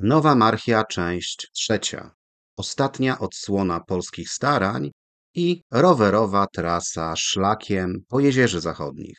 Nowa 0.00 0.34
Marchia, 0.34 0.84
część 0.84 1.50
trzecia. 1.52 2.10
Ostatnia 2.56 3.18
odsłona 3.18 3.80
polskich 3.80 4.30
starań 4.30 4.90
i 5.34 5.62
rowerowa 5.70 6.46
trasa 6.46 7.16
szlakiem 7.16 8.04
po 8.08 8.20
Jezierzy 8.20 8.60
Zachodnich. 8.60 9.18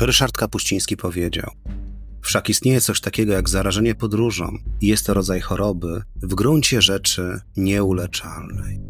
Ryszard 0.00 0.36
Kapuściński 0.36 0.96
powiedział: 0.96 1.50
Wszak 2.22 2.48
istnieje 2.48 2.80
coś 2.80 3.00
takiego 3.00 3.32
jak 3.32 3.48
zarażenie 3.48 3.94
podróżą 3.94 4.56
i 4.80 4.86
jest 4.86 5.06
to 5.06 5.14
rodzaj 5.14 5.40
choroby 5.40 6.02
w 6.16 6.34
gruncie 6.34 6.82
rzeczy 6.82 7.40
nieuleczalnej. 7.56 8.80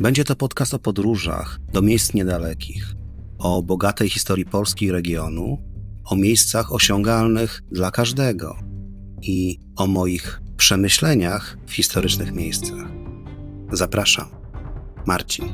Będzie 0.00 0.24
to 0.24 0.36
podcast 0.36 0.74
o 0.74 0.78
podróżach 0.78 1.58
do 1.72 1.82
miejsc 1.82 2.14
niedalekich, 2.14 2.97
o 3.38 3.62
bogatej 3.62 4.08
historii 4.08 4.44
Polski 4.44 4.86
i 4.86 4.92
regionu, 4.92 5.58
o 6.04 6.16
miejscach 6.16 6.72
osiągalnych 6.72 7.62
dla 7.72 7.90
każdego 7.90 8.56
i 9.22 9.58
o 9.76 9.86
moich 9.86 10.40
przemyśleniach 10.56 11.58
w 11.66 11.72
historycznych 11.72 12.32
miejscach. 12.32 12.88
Zapraszam, 13.72 14.28
Marcin. 15.06 15.48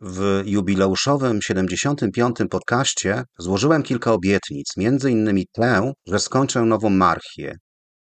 W 0.00 0.42
jubileuszowym 0.46 1.42
75. 1.42 2.36
podcaście 2.50 3.24
złożyłem 3.38 3.82
kilka 3.82 4.12
obietnic, 4.12 4.76
między 4.76 5.10
innymi 5.10 5.46
tę, 5.52 5.92
że 6.06 6.18
skończę 6.18 6.62
nową 6.62 6.90
marchię. 6.90 7.56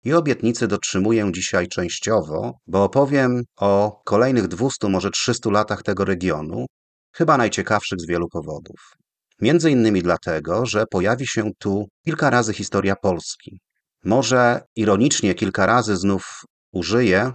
I 0.07 0.13
obietnicy 0.13 0.67
dotrzymuję 0.67 1.31
dzisiaj 1.31 1.67
częściowo, 1.67 2.57
bo 2.67 2.83
opowiem 2.83 3.43
o 3.57 4.01
kolejnych 4.05 4.47
200, 4.47 4.89
może 4.89 5.11
300 5.11 5.49
latach 5.51 5.83
tego 5.83 6.05
regionu, 6.05 6.65
chyba 7.15 7.37
najciekawszych 7.37 7.99
z 8.01 8.07
wielu 8.07 8.29
powodów. 8.29 8.79
Między 9.41 9.71
innymi 9.71 10.01
dlatego, 10.01 10.65
że 10.65 10.85
pojawi 10.91 11.27
się 11.27 11.51
tu 11.59 11.87
kilka 12.05 12.29
razy 12.29 12.53
historia 12.53 12.95
Polski. 12.95 13.59
Może 14.05 14.61
ironicznie 14.75 15.35
kilka 15.35 15.65
razy 15.65 15.97
znów 15.97 16.41
użyję 16.73 17.31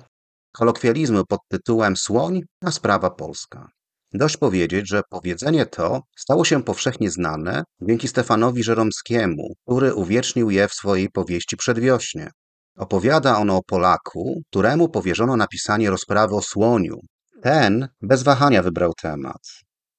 kolokwializmu 0.52 1.24
pod 1.28 1.40
tytułem 1.48 1.96
Słoń, 1.96 2.40
a 2.64 2.70
sprawa 2.70 3.10
polska. 3.10 3.68
Dość 4.12 4.36
powiedzieć, 4.36 4.88
że 4.88 5.02
powiedzenie 5.10 5.66
to 5.66 6.00
stało 6.16 6.44
się 6.44 6.62
powszechnie 6.62 7.10
znane 7.10 7.64
dzięki 7.82 8.08
Stefanowi 8.08 8.62
Żeromskiemu, 8.62 9.54
który 9.66 9.94
uwiecznił 9.94 10.50
je 10.50 10.68
w 10.68 10.74
swojej 10.74 11.10
powieści 11.10 11.56
Przedwiośnie. 11.56 12.30
Opowiada 12.76 13.38
ono 13.38 13.56
o 13.56 13.62
Polaku, 13.62 14.42
któremu 14.50 14.88
powierzono 14.88 15.36
napisanie 15.36 15.90
rozprawy 15.90 16.34
o 16.34 16.42
słoniu. 16.42 16.96
Ten 17.42 17.88
bez 18.02 18.22
wahania 18.22 18.62
wybrał 18.62 18.92
temat. 19.02 19.42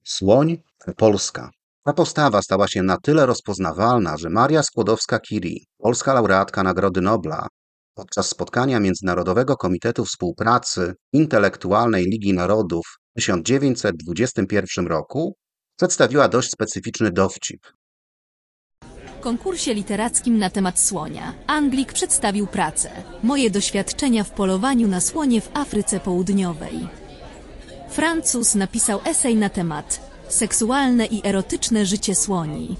Słoń, 0.05 0.57
Polska. 0.97 1.49
Ta 1.85 1.93
postawa 1.93 2.41
stała 2.41 2.67
się 2.67 2.83
na 2.83 2.97
tyle 2.97 3.25
rozpoznawalna, 3.25 4.17
że 4.17 4.29
Maria 4.29 4.61
Skłodowska-Curie, 4.61 5.57
polska 5.77 6.13
laureatka 6.13 6.63
Nagrody 6.63 7.01
Nobla, 7.01 7.47
podczas 7.93 8.29
spotkania 8.29 8.79
Międzynarodowego 8.79 9.57
Komitetu 9.57 10.05
Współpracy 10.05 10.93
Intelektualnej 11.13 12.05
Ligi 12.05 12.33
Narodów 12.33 12.85
w 13.11 13.15
1921 13.15 14.87
roku 14.87 15.35
przedstawiła 15.77 16.27
dość 16.27 16.51
specyficzny 16.51 17.11
dowcip. 17.11 17.59
Konkursie 19.23 19.73
literackim 19.73 20.37
na 20.37 20.49
temat 20.49 20.79
słonia 20.79 21.33
Anglik 21.47 21.93
przedstawił 21.93 22.47
pracę 22.47 22.89
Moje 23.23 23.49
doświadczenia 23.49 24.23
w 24.23 24.31
polowaniu 24.31 24.87
na 24.87 25.01
słonie 25.01 25.41
w 25.41 25.49
Afryce 25.53 25.99
Południowej. 25.99 26.87
Francuz 27.89 28.55
napisał 28.55 28.99
esej 29.05 29.35
na 29.35 29.49
temat 29.49 30.09
Seksualne 30.29 31.05
i 31.05 31.27
erotyczne 31.27 31.85
życie 31.85 32.15
słoni. 32.15 32.75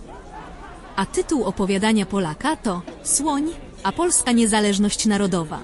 A 0.96 1.06
tytuł 1.06 1.44
opowiadania 1.44 2.06
Polaka 2.06 2.56
to 2.56 2.82
Słoń, 3.04 3.50
a 3.84 3.92
polska 3.92 4.32
niezależność 4.32 5.06
narodowa. 5.06 5.60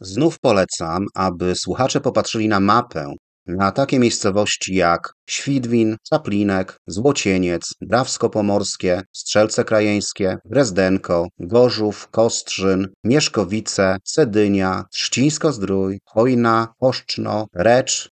Znów 0.00 0.38
polecam, 0.40 1.06
aby 1.14 1.54
słuchacze 1.54 2.00
popatrzyli 2.00 2.48
na 2.48 2.60
mapę, 2.60 3.14
na 3.46 3.72
takie 3.72 3.98
miejscowości 3.98 4.74
jak 4.74 5.14
Świdwin, 5.26 5.96
Czaplinek, 6.10 6.80
Złocieniec, 6.86 7.74
Drawsko-Pomorskie, 7.80 9.02
Strzelce 9.12 9.64
Krajeńskie, 9.64 10.38
Drezdenko, 10.44 11.28
Gorzów, 11.38 12.08
Kostrzyn, 12.10 12.88
Mieszkowice, 13.04 13.96
Cedynia, 14.04 14.84
Trzcińsko-Zdrój, 14.92 15.98
Hojna, 16.04 16.74
Poszczno, 16.78 17.46
Recz 17.54 18.10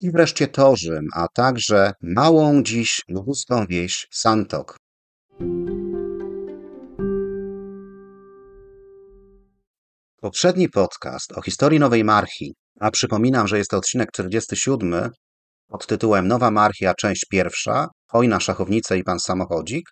i 0.00 0.10
wreszcie 0.10 0.48
Torzym, 0.48 1.06
a 1.14 1.28
także 1.28 1.92
małą 2.00 2.62
dziś 2.62 3.02
lubuską 3.08 3.66
wieś 3.66 4.06
Santok. 4.10 4.76
Poprzedni 10.20 10.68
podcast 10.68 11.32
o 11.32 11.42
historii 11.42 11.80
Nowej 11.80 12.04
Marchi, 12.04 12.54
a 12.80 12.90
przypominam, 12.90 13.48
że 13.48 13.58
jest 13.58 13.70
to 13.70 13.76
odcinek 13.76 14.12
47 14.12 15.10
pod 15.68 15.86
tytułem 15.86 16.28
Nowa 16.28 16.50
Marchia, 16.50 16.94
część 16.94 17.24
pierwsza, 17.30 17.88
Hojna, 18.10 18.40
Szachownice 18.40 18.98
i 18.98 19.04
Pan 19.04 19.20
Samochodzik, 19.20 19.84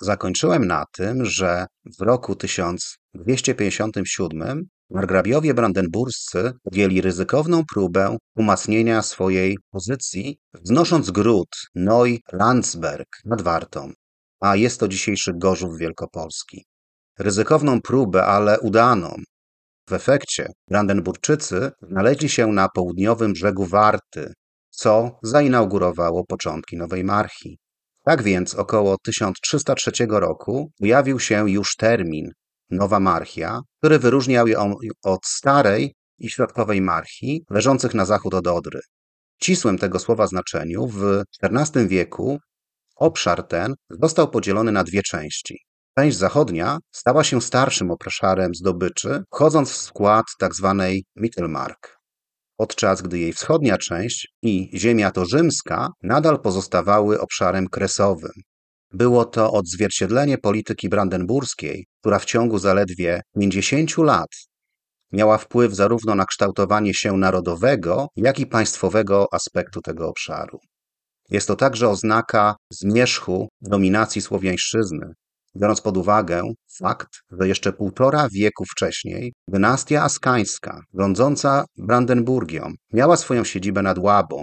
zakończyłem 0.00 0.66
na 0.66 0.84
tym, 0.92 1.24
że 1.24 1.66
w 1.98 2.02
roku 2.02 2.36
1257 2.36 4.64
margrabiowie 4.90 5.54
brandenburscy 5.54 6.52
podjęli 6.62 7.00
ryzykowną 7.00 7.62
próbę 7.74 8.16
umacnienia 8.36 9.02
swojej 9.02 9.58
pozycji, 9.70 10.38
wznosząc 10.54 11.10
gród 11.10 11.48
Neu-Landsberg 11.74 13.06
nad 13.24 13.42
Wartą, 13.42 13.92
a 14.40 14.56
jest 14.56 14.80
to 14.80 14.88
dzisiejszy 14.88 15.32
Gorzów 15.34 15.78
Wielkopolski. 15.78 16.64
Ryzykowną 17.18 17.80
próbę, 17.80 18.24
ale 18.24 18.60
udaną, 18.60 19.14
w 19.88 19.92
efekcie 19.92 20.46
Brandenburczycy 20.68 21.70
znaleźli 21.82 22.28
się 22.28 22.46
na 22.46 22.68
południowym 22.68 23.32
brzegu 23.32 23.66
Warty, 23.66 24.32
co 24.70 25.18
zainaugurowało 25.22 26.24
początki 26.24 26.76
nowej 26.76 27.04
marchi. 27.04 27.58
Tak 28.04 28.22
więc 28.22 28.54
około 28.54 28.96
1303 29.04 29.90
roku 30.08 30.70
pojawił 30.78 31.20
się 31.20 31.50
już 31.50 31.76
termin 31.76 32.30
Nowa 32.70 33.00
Marchia, 33.00 33.60
który 33.78 33.98
wyróżniał 33.98 34.48
ją 34.48 34.74
od 35.04 35.26
starej 35.26 35.94
i 36.18 36.30
środkowej 36.30 36.80
marchi 36.80 37.44
leżących 37.50 37.94
na 37.94 38.04
zachód 38.04 38.34
od 38.34 38.46
Odry. 38.46 38.80
W 39.40 39.78
tego 39.80 39.98
słowa 39.98 40.26
znaczeniu 40.26 40.86
w 40.86 41.22
XIV 41.42 41.88
wieku 41.88 42.38
obszar 42.96 43.42
ten 43.42 43.74
został 43.90 44.30
podzielony 44.30 44.72
na 44.72 44.84
dwie 44.84 45.02
części. 45.02 45.58
Część 45.98 46.16
zachodnia 46.16 46.78
stała 46.92 47.24
się 47.24 47.40
starszym 47.40 47.90
obszarem 47.90 48.54
zdobyczy, 48.54 49.22
wchodząc 49.34 49.70
w 49.70 49.76
skład 49.76 50.24
tzw. 50.40 50.76
Tak 50.78 50.90
Mittelmark, 51.16 51.98
podczas 52.56 53.02
gdy 53.02 53.18
jej 53.18 53.32
wschodnia 53.32 53.78
część 53.78 54.28
i 54.42 54.70
ziemia 54.74 55.10
to 55.10 55.24
rzymska 55.24 55.88
nadal 56.02 56.40
pozostawały 56.40 57.20
obszarem 57.20 57.68
kresowym. 57.68 58.32
Było 58.90 59.24
to 59.24 59.52
odzwierciedlenie 59.52 60.38
polityki 60.38 60.88
brandenburskiej, 60.88 61.86
która 62.00 62.18
w 62.18 62.24
ciągu 62.24 62.58
zaledwie 62.58 63.22
50 63.40 63.98
lat 63.98 64.30
miała 65.12 65.38
wpływ 65.38 65.74
zarówno 65.74 66.14
na 66.14 66.24
kształtowanie 66.24 66.94
się 66.94 67.16
narodowego, 67.16 68.08
jak 68.16 68.38
i 68.38 68.46
państwowego 68.46 69.26
aspektu 69.32 69.80
tego 69.80 70.08
obszaru. 70.08 70.58
Jest 71.30 71.48
to 71.48 71.56
także 71.56 71.88
oznaka 71.88 72.54
zmierzchu 72.70 73.48
dominacji 73.60 74.22
słowiańszczyzny, 74.22 75.12
biorąc 75.56 75.80
pod 75.80 75.96
uwagę 75.96 76.42
fakt, 76.78 77.08
że 77.30 77.48
jeszcze 77.48 77.72
półtora 77.72 78.28
wieku 78.32 78.64
wcześniej 78.64 79.32
dynastia 79.48 80.02
askańska, 80.02 80.80
rządząca 80.94 81.64
Brandenburgią, 81.76 82.72
miała 82.92 83.16
swoją 83.16 83.44
siedzibę 83.44 83.82
nad 83.82 83.98
Łabą. 83.98 84.42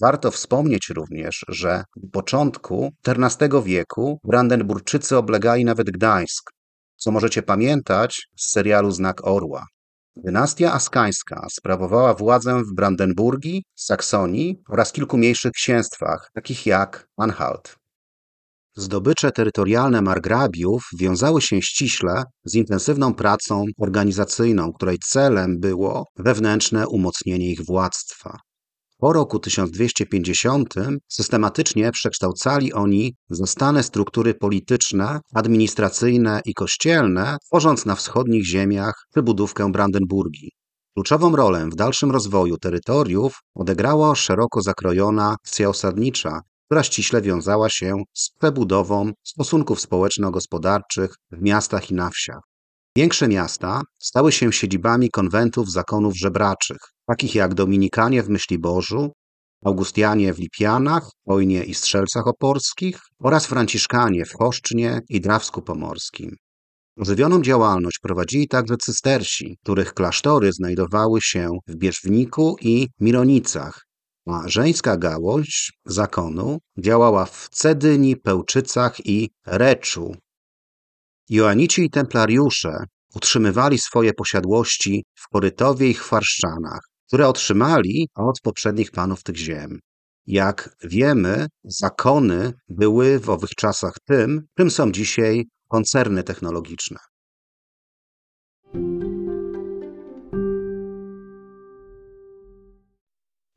Warto 0.00 0.30
wspomnieć 0.30 0.88
również, 0.88 1.44
że 1.48 1.84
w 1.96 2.10
początku 2.10 2.90
XIV 3.06 3.62
wieku 3.64 4.18
Brandenburczycy 4.24 5.16
oblegali 5.16 5.64
nawet 5.64 5.90
Gdańsk, 5.90 6.50
co 6.96 7.10
możecie 7.10 7.42
pamiętać 7.42 8.28
z 8.36 8.50
serialu 8.50 8.90
Znak 8.90 9.26
Orła. 9.26 9.66
Dynastia 10.16 10.72
askańska 10.72 11.46
sprawowała 11.52 12.14
władzę 12.14 12.62
w 12.64 12.74
Brandenburgii, 12.74 13.64
Saksonii 13.74 14.62
oraz 14.68 14.92
kilku 14.92 15.18
mniejszych 15.18 15.52
księstwach, 15.52 16.30
takich 16.34 16.66
jak 16.66 17.06
Anhalt. 17.16 17.76
Zdobycze 18.76 19.32
terytorialne 19.32 20.02
margrabiów 20.02 20.82
wiązały 20.98 21.42
się 21.42 21.62
ściśle 21.62 22.22
z 22.44 22.54
intensywną 22.54 23.14
pracą 23.14 23.64
organizacyjną, 23.78 24.72
której 24.72 24.98
celem 24.98 25.60
było 25.60 26.04
wewnętrzne 26.16 26.88
umocnienie 26.88 27.50
ich 27.50 27.66
władztwa. 27.66 28.38
Po 28.98 29.12
roku 29.12 29.38
1250 29.38 30.74
systematycznie 31.08 31.92
przekształcali 31.92 32.72
oni 32.72 33.14
zastane 33.30 33.82
struktury 33.82 34.34
polityczne, 34.34 35.20
administracyjne 35.34 36.40
i 36.44 36.54
kościelne, 36.54 37.36
tworząc 37.46 37.86
na 37.86 37.94
wschodnich 37.94 38.46
ziemiach 38.46 38.94
przybudówkę 39.10 39.72
Brandenburgii. 39.72 40.50
Kluczową 40.94 41.36
rolę 41.36 41.68
w 41.72 41.74
dalszym 41.74 42.10
rozwoju 42.10 42.56
terytoriów 42.56 43.40
odegrała 43.54 44.14
szeroko 44.14 44.62
zakrojona 44.62 45.30
akcja 45.30 45.68
osadnicza, 45.68 46.40
która 46.72 46.82
ściśle 46.82 47.22
wiązała 47.22 47.68
się 47.68 48.02
z 48.14 48.30
przebudową 48.40 49.12
stosunków 49.22 49.80
społeczno-gospodarczych 49.80 51.14
w 51.30 51.42
miastach 51.42 51.90
i 51.90 51.94
na 51.94 52.10
wsiach. 52.10 52.40
Większe 52.96 53.28
miasta 53.28 53.82
stały 53.98 54.32
się 54.32 54.52
siedzibami 54.52 55.10
konwentów 55.10 55.70
zakonów 55.70 56.16
żebraczych, 56.16 56.76
takich 57.06 57.34
jak 57.34 57.54
Dominikanie 57.54 58.22
w 58.22 58.28
Myśliborzu, 58.28 59.12
Augustianie 59.64 60.34
w 60.34 60.38
Lipianach, 60.38 61.10
Ojnie 61.26 61.64
i 61.64 61.74
Strzelcach 61.74 62.26
Oporskich 62.26 62.98
oraz 63.18 63.46
Franciszkanie 63.46 64.24
w 64.24 64.32
Choszcznie 64.32 65.00
i 65.08 65.20
Drawsku 65.20 65.62
Pomorskim. 65.62 66.30
Ożywioną 66.98 67.42
działalność 67.42 67.98
prowadzili 68.02 68.48
także 68.48 68.76
cystersi, 68.76 69.56
których 69.62 69.94
klasztory 69.94 70.52
znajdowały 70.52 71.20
się 71.22 71.48
w 71.68 71.76
Bierzwniku 71.76 72.56
i 72.60 72.88
Mironicach, 73.00 73.80
żeńska 74.46 74.96
gałąź 74.96 75.72
zakonu 75.84 76.58
działała 76.78 77.24
w 77.24 77.48
Cedyni, 77.48 78.16
Pełczycach 78.16 79.06
i 79.06 79.30
Reczu. 79.46 80.14
Joanici 81.28 81.84
i 81.84 81.90
templariusze 81.90 82.84
utrzymywali 83.14 83.78
swoje 83.78 84.12
posiadłości 84.12 85.04
w 85.14 85.28
Korytowie 85.28 85.90
i 85.90 85.94
Chwarszczanach, 85.94 86.80
które 87.06 87.28
otrzymali 87.28 88.08
od 88.14 88.40
poprzednich 88.42 88.90
panów 88.90 89.22
tych 89.22 89.36
ziem. 89.36 89.78
Jak 90.26 90.76
wiemy, 90.84 91.46
zakony 91.64 92.52
były 92.68 93.18
w 93.18 93.30
owych 93.30 93.50
czasach 93.50 93.94
tym, 94.06 94.46
czym 94.58 94.70
są 94.70 94.92
dzisiaj 94.92 95.44
koncerny 95.68 96.22
technologiczne. 96.22 96.98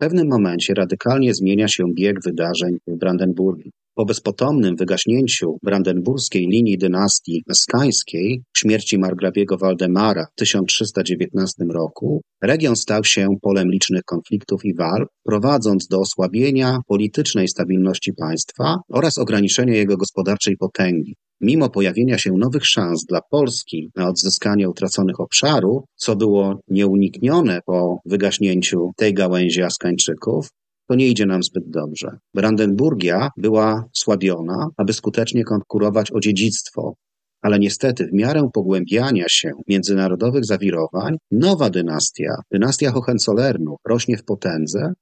Pewnym 0.05 0.27
momencie 0.27 0.73
radykalnie 0.73 1.33
zmienia 1.33 1.67
się 1.67 1.83
bieg 1.97 2.15
wydarzeń 2.25 2.77
w 2.87 2.97
Brandenburgii. 2.97 3.71
Po 3.95 4.05
bezpotomnym 4.05 4.75
wygaśnięciu 4.75 5.57
brandenburskiej 5.63 6.47
linii 6.47 6.77
dynastii 6.77 7.43
eskańskiej, 7.51 8.43
śmierci 8.57 8.97
margrabiego 8.97 9.57
Waldemara 9.57 10.25
w 10.31 10.35
1319 10.39 11.65
roku, 11.73 12.21
region 12.43 12.75
stał 12.75 13.03
się 13.03 13.27
polem 13.41 13.71
licznych 13.71 14.03
konfliktów 14.03 14.65
i 14.65 14.75
walk, 14.75 15.09
prowadząc 15.23 15.87
do 15.87 15.99
osłabienia 15.99 16.79
politycznej 16.87 17.47
stabilności 17.47 18.13
państwa 18.13 18.77
oraz 18.89 19.17
ograniczenia 19.17 19.75
jego 19.75 19.97
gospodarczej 19.97 20.57
potęgi. 20.57 21.15
Mimo 21.41 21.69
pojawienia 21.69 22.17
się 22.17 22.31
nowych 22.37 22.65
szans 22.65 23.05
dla 23.05 23.21
Polski 23.21 23.91
na 23.95 24.07
odzyskanie 24.09 24.69
utraconych 24.69 25.19
obszarów, 25.19 25.83
co 25.95 26.15
było 26.15 26.59
nieuniknione 26.67 27.59
po 27.65 27.99
wygaśnięciu 28.05 28.91
tej 28.97 29.13
gałęzi 29.13 29.61
Askańczyków, 29.61 30.49
to 30.87 30.95
nie 30.95 31.07
idzie 31.07 31.25
nam 31.25 31.43
zbyt 31.43 31.69
dobrze. 31.69 32.17
Brandenburgia 32.33 33.29
była 33.37 33.83
słabiona, 33.93 34.67
aby 34.77 34.93
skutecznie 34.93 35.43
konkurować 35.43 36.11
o 36.11 36.19
dziedzictwo, 36.19 36.93
ale 37.41 37.59
niestety 37.59 38.07
w 38.07 38.13
miarę 38.13 38.49
pogłębiania 38.53 39.25
się 39.27 39.51
międzynarodowych 39.67 40.45
zawirowań, 40.45 41.17
nowa 41.31 41.69
dynastia, 41.69 42.35
dynastia 42.51 42.91
Hohenzollernów, 42.91 43.77
rośnie 43.87 44.17
w 44.17 44.23
potędze, 44.23 44.93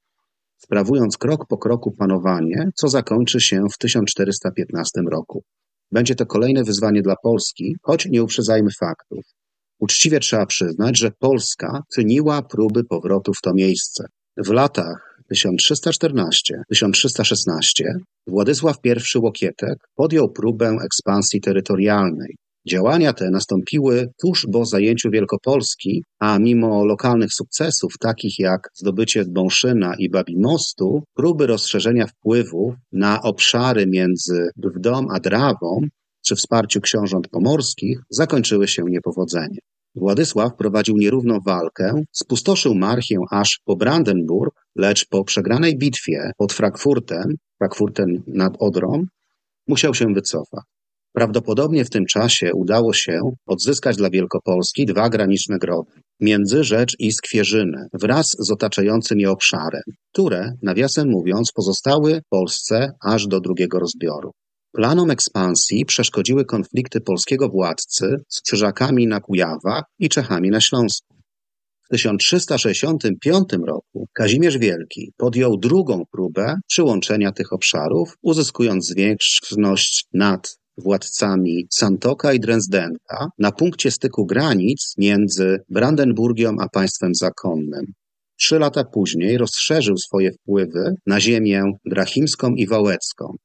sprawując 0.57 1.17
krok 1.17 1.47
po 1.47 1.57
kroku 1.57 1.91
panowanie, 1.91 2.69
co 2.75 2.87
zakończy 2.87 3.41
się 3.41 3.65
w 3.73 3.77
1415 3.77 5.01
roku. 5.11 5.43
Będzie 5.93 6.15
to 6.15 6.25
kolejne 6.25 6.63
wyzwanie 6.63 7.01
dla 7.01 7.15
Polski, 7.23 7.75
choć 7.81 8.05
nie 8.05 8.23
uprzedzajmy 8.23 8.69
faktów. 8.79 9.25
Uczciwie 9.79 10.19
trzeba 10.19 10.45
przyznać, 10.45 10.97
że 10.97 11.11
Polska 11.19 11.81
czyniła 11.95 12.41
próby 12.41 12.83
powrotu 12.83 13.33
w 13.33 13.41
to 13.41 13.53
miejsce. 13.53 14.05
W 14.37 14.49
latach 14.49 15.19
1314-1316 15.33 17.83
Władysław 18.27 18.75
I 18.85 19.17
Łokietek 19.17 19.77
podjął 19.95 20.31
próbę 20.31 20.77
ekspansji 20.85 21.41
terytorialnej. 21.41 22.35
Działania 22.67 23.13
te 23.13 23.29
nastąpiły 23.29 24.09
tuż 24.21 24.47
po 24.53 24.65
zajęciu 24.65 25.09
Wielkopolski, 25.11 26.03
a 26.19 26.39
mimo 26.39 26.85
lokalnych 26.85 27.33
sukcesów, 27.33 27.97
takich 27.99 28.39
jak 28.39 28.69
zdobycie 28.73 29.25
Bąszyna 29.25 29.95
i 29.99 30.09
Babimostu, 30.09 31.03
próby 31.13 31.47
rozszerzenia 31.47 32.07
wpływów 32.07 32.73
na 32.91 33.21
obszary 33.21 33.87
między 33.87 34.49
Brwdą 34.55 35.07
a 35.11 35.19
Drawą 35.19 35.81
przy 36.21 36.35
wsparciu 36.35 36.81
książąt 36.81 37.27
pomorskich 37.27 37.99
zakończyły 38.09 38.67
się 38.67 38.83
niepowodzeniem. 38.83 39.59
Władysław 39.95 40.55
prowadził 40.57 40.97
nierówną 40.97 41.39
walkę, 41.45 42.03
spustoszył 42.11 42.75
Marchię 42.75 43.17
aż 43.31 43.59
po 43.65 43.75
Brandenburg, 43.75 44.55
lecz 44.75 45.05
po 45.09 45.23
przegranej 45.23 45.77
bitwie 45.77 46.31
pod 46.37 46.53
Frankfurtem, 46.53 47.35
Frankfurtem 47.57 48.23
nad 48.27 48.53
Odrą, 48.59 49.05
musiał 49.67 49.93
się 49.93 50.13
wycofać. 50.13 50.63
Prawdopodobnie 51.13 51.85
w 51.85 51.89
tym 51.89 52.05
czasie 52.05 52.51
udało 52.53 52.93
się 52.93 53.19
odzyskać 53.45 53.97
dla 53.97 54.09
Wielkopolski 54.09 54.85
dwa 54.85 55.09
graniczne 55.09 55.57
grody, 55.57 55.91
Międzyrzecz 56.19 56.95
i 56.99 57.11
Skwierzynę, 57.11 57.87
wraz 57.93 58.35
z 58.39 58.51
otaczającym 58.51 59.19
je 59.19 59.31
obszarem, 59.31 59.81
które, 60.13 60.51
nawiasem 60.61 61.09
mówiąc, 61.09 61.51
pozostały 61.51 62.21
Polsce 62.29 62.91
aż 63.01 63.27
do 63.27 63.39
drugiego 63.39 63.79
rozbioru. 63.79 64.31
Planom 64.71 65.11
ekspansji 65.11 65.85
przeszkodziły 65.85 66.45
konflikty 66.45 67.01
polskiego 67.01 67.49
władcy 67.49 68.15
z 68.27 68.41
Krzyżakami 68.41 69.07
na 69.07 69.19
Kujawach 69.19 69.83
i 69.99 70.09
Czechami 70.09 70.49
na 70.49 70.61
Śląsku. 70.61 71.15
W 71.83 71.89
1365 71.89 73.49
roku 73.67 74.07
Kazimierz 74.13 74.57
Wielki 74.57 75.11
podjął 75.17 75.57
drugą 75.57 76.03
próbę 76.11 76.55
przyłączenia 76.67 77.31
tych 77.31 77.53
obszarów, 77.53 78.17
uzyskując 78.21 78.87
zwiększność 78.87 80.05
nad 80.13 80.62
władcami 80.77 81.67
Santoka 81.69 82.33
i 82.33 82.39
Dresdenka 82.39 83.27
na 83.39 83.51
punkcie 83.51 83.91
styku 83.91 84.25
granic 84.25 84.93
między 84.97 85.59
Brandenburgią 85.69 86.55
a 86.59 86.69
państwem 86.69 87.15
zakonnym. 87.15 87.85
Trzy 88.39 88.59
lata 88.59 88.83
później 88.83 89.37
rozszerzył 89.37 89.97
swoje 89.97 90.31
wpływy 90.31 90.95
na 91.05 91.19
ziemię 91.19 91.63
drachimską 91.85 92.49
i 92.49 92.67
wałecką, 92.67 93.35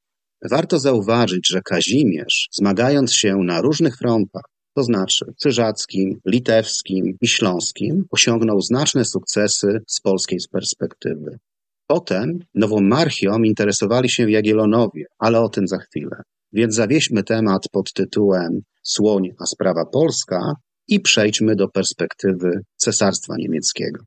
Warto 0.43 0.79
zauważyć, 0.79 1.49
że 1.49 1.61
Kazimierz, 1.63 2.49
zmagając 2.53 3.13
się 3.13 3.37
na 3.37 3.61
różnych 3.61 3.97
frontach, 3.97 4.43
to 4.75 4.83
znaczy 4.83 5.27
krzyżackim, 5.41 6.21
litewskim 6.27 7.17
i 7.21 7.29
śląskim, 7.29 8.05
osiągnął 8.11 8.61
znaczne 8.61 9.05
sukcesy 9.05 9.81
z 9.87 10.01
polskiej 10.01 10.39
perspektywy. 10.53 11.39
Potem 11.87 12.39
nową 12.55 12.81
marchią 12.81 13.43
interesowali 13.43 14.11
się 14.11 14.31
Jagiellonowie, 14.31 15.05
ale 15.19 15.41
o 15.41 15.49
tym 15.49 15.69
za 15.69 15.79
chwilę. 15.79 16.23
Więc 16.53 16.75
zawieźmy 16.75 17.23
temat 17.23 17.63
pod 17.73 17.93
tytułem 17.93 18.61
Słoń, 18.83 19.29
a 19.41 19.47
sprawa 19.47 19.85
polska 19.93 20.55
i 20.89 21.01
przejdźmy 21.01 21.57
do 21.57 21.69
perspektywy 21.69 22.51
Cesarstwa 22.77 23.35
Niemieckiego. 23.39 24.05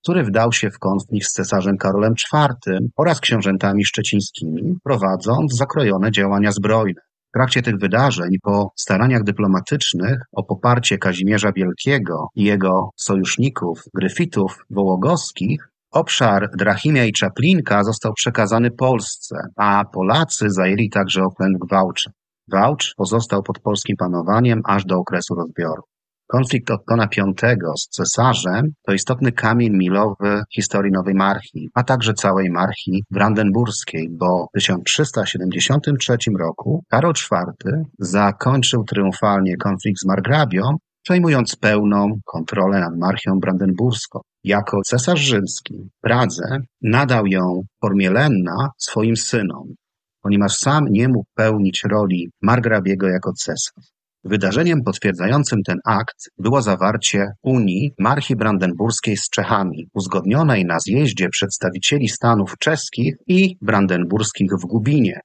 który 0.03 0.25
wdał 0.25 0.53
się 0.53 0.71
w 0.71 0.79
konflikt 0.79 1.27
z 1.27 1.33
cesarzem 1.33 1.77
Karolem 1.77 2.15
IV 2.33 2.55
oraz 2.97 3.21
książętami 3.21 3.85
szczecińskimi, 3.85 4.75
prowadząc 4.85 5.57
zakrojone 5.57 6.11
działania 6.11 6.53
zbrojne. 6.53 7.01
Trakcie 7.37 7.63
tych 7.63 7.79
wydarzeń, 7.79 8.29
po 8.43 8.73
staraniach 8.77 9.23
dyplomatycznych 9.23 10.21
o 10.33 10.45
poparcie 10.45 10.99
Kazimierza 10.99 11.53
Wielkiego 11.53 12.29
i 12.35 12.45
jego 12.45 12.91
sojuszników, 12.97 13.83
Gryfitów 13.95 14.65
Wołogoskich, 14.71 15.69
obszar 15.91 16.51
Drachimia 16.59 17.05
i 17.05 17.13
Czaplinka 17.13 17.85
został 17.85 18.13
przekazany 18.15 18.71
Polsce, 18.71 19.37
a 19.57 19.85
Polacy 19.93 20.51
zajęli 20.51 20.91
także 20.91 21.23
okręg 21.23 21.59
Wałcza. 21.71 22.11
Wałcz 22.53 22.95
pozostał 22.97 23.43
pod 23.43 23.59
polskim 23.59 23.97
panowaniem 23.97 24.61
aż 24.65 24.85
do 24.85 24.97
okresu 24.97 25.35
rozbioru. 25.35 25.83
Konflikt 26.27 26.71
Ottona 26.71 27.09
V 27.17 27.73
z 27.79 27.89
cesarzem 27.89 28.73
to 28.87 28.93
istotny 28.93 29.33
kamień 29.33 29.77
milowy 29.77 30.43
historii 30.55 30.93
Nowej 30.93 31.15
Marchii, 31.15 31.69
a 31.75 31.83
także 31.83 32.15
całej 32.15 32.51
Marchii 32.51 33.05
brandenburskiej, 33.11 34.09
bo 34.11 34.47
w 34.47 34.53
1373 34.55 36.17
roku 36.39 36.85
Karol 36.89 37.13
IV 37.33 37.83
zakończył 37.99 38.85
triumfalnie 38.85 39.57
konflikt 39.57 40.01
z 40.01 40.07
margrabią, 40.07 40.77
przejmując 41.03 41.57
pełną 41.57 42.19
kontrolę 42.25 42.81
nad 42.81 42.97
Marchią 42.99 43.41
brandenburską. 43.41 44.21
Jako 44.45 44.81
cesarz 44.83 45.21
rzymski 45.21 45.91
Pradze 46.01 46.59
nadał 46.83 47.27
ją 47.27 47.63
w 47.63 47.81
formie 47.81 48.11
lenna 48.11 48.71
swoim 48.79 49.17
synom, 49.17 49.75
ponieważ 50.23 50.57
sam 50.57 50.85
nie 50.91 51.09
mógł 51.09 51.27
pełnić 51.35 51.85
roli 51.85 52.31
margrabiego 52.43 53.09
jako 53.09 53.33
cesarz. 53.33 53.96
Wydarzeniem 54.29 54.83
potwierdzającym 54.83 55.63
ten 55.63 55.79
akt 55.85 56.31
było 56.39 56.63
zawarcie 56.63 57.33
Unii 57.43 57.93
Marchi 57.99 58.37
Brandenburskiej 58.37 59.17
z 59.17 59.31
Czechami, 59.31 59.89
uzgodnionej 59.95 60.65
na 60.65 60.81
zjeździe 60.81 61.29
przedstawicieli 61.29 62.09
Stanów 62.09 62.55
czeskich 62.61 63.15
i 63.27 63.57
brandenburskich 63.61 64.51
w 64.63 64.67
Gubinie. 64.67 65.21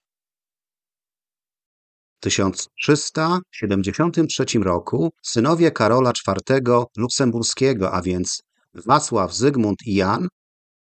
W 2.20 2.24
1373 2.24 4.46
roku 4.60 5.10
synowie 5.24 5.72
Karola 5.72 6.12
IV 6.28 6.62
Luksemburskiego, 6.98 7.92
a 7.92 8.02
więc 8.02 8.42
Wacław, 8.86 9.36
Zygmunt 9.36 9.80
i 9.86 9.96
Jan, 9.96 10.28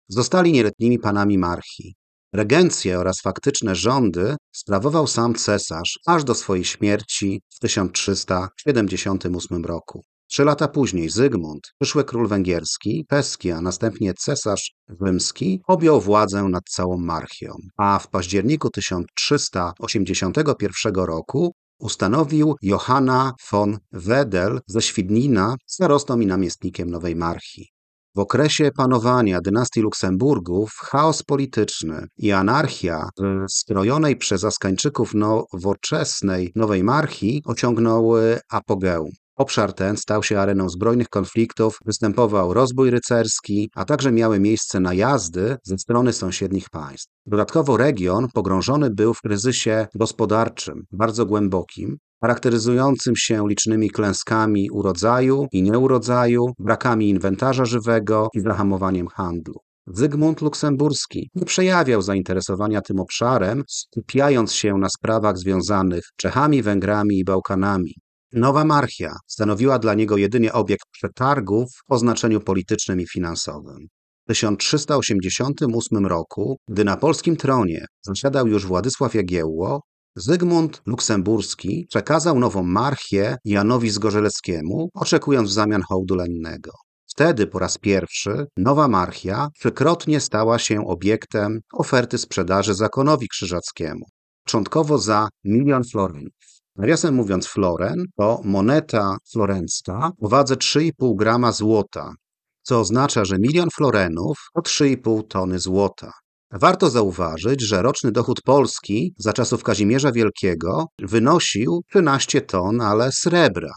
zostali 0.07 0.51
nieletnimi 0.51 0.99
panami 0.99 1.37
Marchi. 1.37 1.98
Regencję 2.33 2.99
oraz 2.99 3.21
faktyczne 3.21 3.75
rządy 3.75 4.35
sprawował 4.51 5.07
sam 5.07 5.35
cesarz 5.35 5.99
aż 6.05 6.23
do 6.23 6.35
swojej 6.35 6.65
śmierci 6.65 7.41
w 7.55 7.59
1378 7.59 9.65
roku. 9.65 10.03
Trzy 10.31 10.43
lata 10.43 10.67
później 10.67 11.09
Zygmunt, 11.09 11.61
przyszły 11.81 12.03
król 12.03 12.27
węgierski, 12.27 13.05
Peski, 13.07 13.51
a 13.51 13.61
następnie 13.61 14.13
cesarz 14.13 14.71
rzymski, 15.01 15.61
objął 15.67 16.01
władzę 16.01 16.43
nad 16.43 16.63
całą 16.69 16.97
Marchią, 16.97 17.53
a 17.77 17.99
w 17.99 18.09
październiku 18.09 18.69
1381 18.69 20.95
roku 20.95 21.53
ustanowił 21.79 22.55
Johanna 22.61 23.33
von 23.51 23.77
Wedel 23.91 24.59
ze 24.67 24.81
Świdnina 24.81 25.55
starostą 25.67 26.19
i 26.19 26.25
namiestnikiem 26.25 26.89
Nowej 26.89 27.15
Marchii. 27.15 27.67
W 28.15 28.19
okresie 28.19 28.71
panowania 28.77 29.41
dynastii 29.41 29.81
Luksemburgów 29.81 30.71
chaos 30.81 31.23
polityczny 31.23 32.07
i 32.17 32.31
anarchia 32.31 33.09
strojonej 33.49 34.15
przez 34.15 34.43
Askańczyków 34.43 35.13
nowoczesnej 35.13 36.51
Nowej 36.55 36.83
Marchii 36.83 37.41
osiągnęły 37.45 38.39
apogeum. 38.49 39.09
Obszar 39.35 39.73
ten 39.73 39.97
stał 39.97 40.23
się 40.23 40.39
areną 40.39 40.69
zbrojnych 40.69 41.09
konfliktów, 41.09 41.77
występował 41.85 42.53
rozbój 42.53 42.89
rycerski, 42.89 43.69
a 43.75 43.85
także 43.85 44.11
miały 44.11 44.39
miejsce 44.39 44.79
najazdy 44.79 45.57
ze 45.63 45.77
strony 45.77 46.13
sąsiednich 46.13 46.69
państw. 46.69 47.07
Dodatkowo 47.25 47.77
region 47.77 48.27
pogrążony 48.33 48.89
był 48.89 49.13
w 49.13 49.21
kryzysie 49.21 49.87
gospodarczym, 49.95 50.83
bardzo 50.91 51.25
głębokim, 51.25 51.97
charakteryzującym 52.21 53.15
się 53.15 53.47
licznymi 53.47 53.89
klęskami 53.89 54.71
urodzaju 54.71 55.47
i 55.51 55.63
nieurodzaju, 55.63 56.45
brakami 56.59 57.09
inwentarza 57.09 57.65
żywego 57.65 58.27
i 58.33 58.39
zahamowaniem 58.39 59.07
handlu. 59.07 59.53
Zygmunt 59.87 60.41
Luksemburski 60.41 61.29
nie 61.35 61.45
przejawiał 61.45 62.01
zainteresowania 62.01 62.81
tym 62.81 62.99
obszarem, 62.99 63.63
skupiając 63.67 64.53
się 64.53 64.77
na 64.77 64.89
sprawach 64.89 65.37
związanych 65.37 66.03
Czechami, 66.17 66.61
Węgrami 66.61 67.19
i 67.19 67.23
Bałkanami. 67.23 67.93
Nowa 68.33 68.65
Marchia 68.65 69.15
stanowiła 69.27 69.79
dla 69.79 69.93
niego 69.93 70.17
jedynie 70.17 70.53
obiekt 70.53 70.85
przetargów 70.91 71.67
o 71.87 71.97
znaczeniu 71.97 72.41
politycznym 72.41 73.01
i 73.01 73.07
finansowym. 73.07 73.87
W 74.23 74.27
1388 74.27 76.05
roku, 76.05 76.57
gdy 76.67 76.83
na 76.83 76.97
polskim 76.97 77.35
tronie 77.35 77.85
zasiadał 78.01 78.47
już 78.47 78.65
Władysław 78.65 79.15
Jagiełło, 79.15 79.81
Zygmunt 80.15 80.81
Luksemburski 80.85 81.85
przekazał 81.89 82.39
nową 82.39 82.63
marchię 82.63 83.37
Janowi 83.45 83.89
Zgorzeleckiemu, 83.89 84.89
oczekując 84.93 85.49
w 85.49 85.53
zamian 85.53 85.81
hołdu 85.81 86.15
lennego. 86.15 86.71
Wtedy 87.07 87.47
po 87.47 87.59
raz 87.59 87.77
pierwszy 87.77 88.47
nowa 88.57 88.87
marchia 88.87 89.47
trzykrotnie 89.59 90.19
stała 90.19 90.59
się 90.59 90.87
obiektem 90.87 91.59
oferty 91.73 92.17
sprzedaży 92.17 92.73
zakonowi 92.73 93.27
krzyżackiemu, 93.27 94.05
początkowo 94.45 94.97
za 94.97 95.29
milion 95.43 95.83
florenów. 95.83 96.33
Nawiasem 96.75 97.15
mówiąc, 97.15 97.47
floren 97.47 98.05
to 98.17 98.41
moneta 98.43 99.17
florencka 99.31 100.11
o 100.21 100.27
wadze 100.29 100.55
3,5 100.55 101.15
grama 101.15 101.51
złota, 101.51 102.13
co 102.61 102.79
oznacza, 102.79 103.25
że 103.25 103.39
milion 103.39 103.69
florenów 103.69 104.37
to 104.55 104.61
3,5 104.61 105.27
tony 105.27 105.59
złota. 105.59 106.11
Warto 106.51 106.89
zauważyć, 106.89 107.61
że 107.67 107.81
roczny 107.81 108.11
dochód 108.11 108.41
Polski 108.41 109.13
za 109.17 109.33
czasów 109.33 109.63
Kazimierza 109.63 110.11
Wielkiego 110.11 110.85
wynosił 110.99 111.81
13 111.89 112.41
ton, 112.41 112.81
ale 112.81 113.11
srebra. 113.11 113.71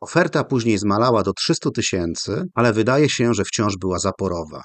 Oferta 0.00 0.44
później 0.44 0.78
zmalała 0.78 1.22
do 1.22 1.32
300 1.32 1.70
tysięcy, 1.70 2.44
ale 2.54 2.72
wydaje 2.72 3.08
się, 3.10 3.34
że 3.34 3.44
wciąż 3.44 3.76
była 3.80 3.98
zaporowa. 3.98 4.62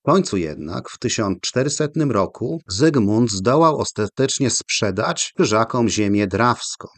W 0.00 0.06
końcu 0.06 0.36
jednak 0.36 0.90
w 0.90 0.98
1400 0.98 1.86
roku 2.08 2.58
Zygmunt 2.68 3.30
zdołał 3.30 3.76
ostatecznie 3.76 4.50
sprzedać 4.50 5.32
Krzyżakom 5.36 5.88
ziemię 5.88 6.26
drawską. 6.26 6.88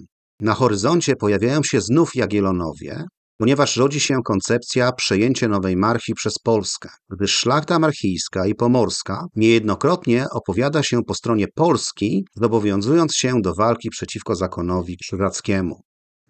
Na 0.41 0.55
horyzoncie 0.55 1.17
pojawiają 1.17 1.63
się 1.63 1.81
znów 1.81 2.15
Jagielonowie, 2.15 3.05
ponieważ 3.39 3.77
rodzi 3.77 4.01
się 4.01 4.17
koncepcja 4.25 4.93
przejęcia 4.93 5.49
nowej 5.49 5.77
marchi 5.77 6.15
przez 6.15 6.39
Polskę, 6.39 6.89
gdyż 7.11 7.37
szlachta 7.37 7.79
marchijska 7.79 8.47
i 8.47 8.55
pomorska 8.55 9.25
niejednokrotnie 9.37 10.27
opowiada 10.33 10.83
się 10.83 11.03
po 11.03 11.15
stronie 11.15 11.47
Polski, 11.55 12.25
zobowiązując 12.35 13.15
się 13.15 13.33
do 13.41 13.55
walki 13.55 13.91
przeciwko 13.91 14.35
zakonowi 14.35 14.97
krzyżackiemu. 14.97 15.81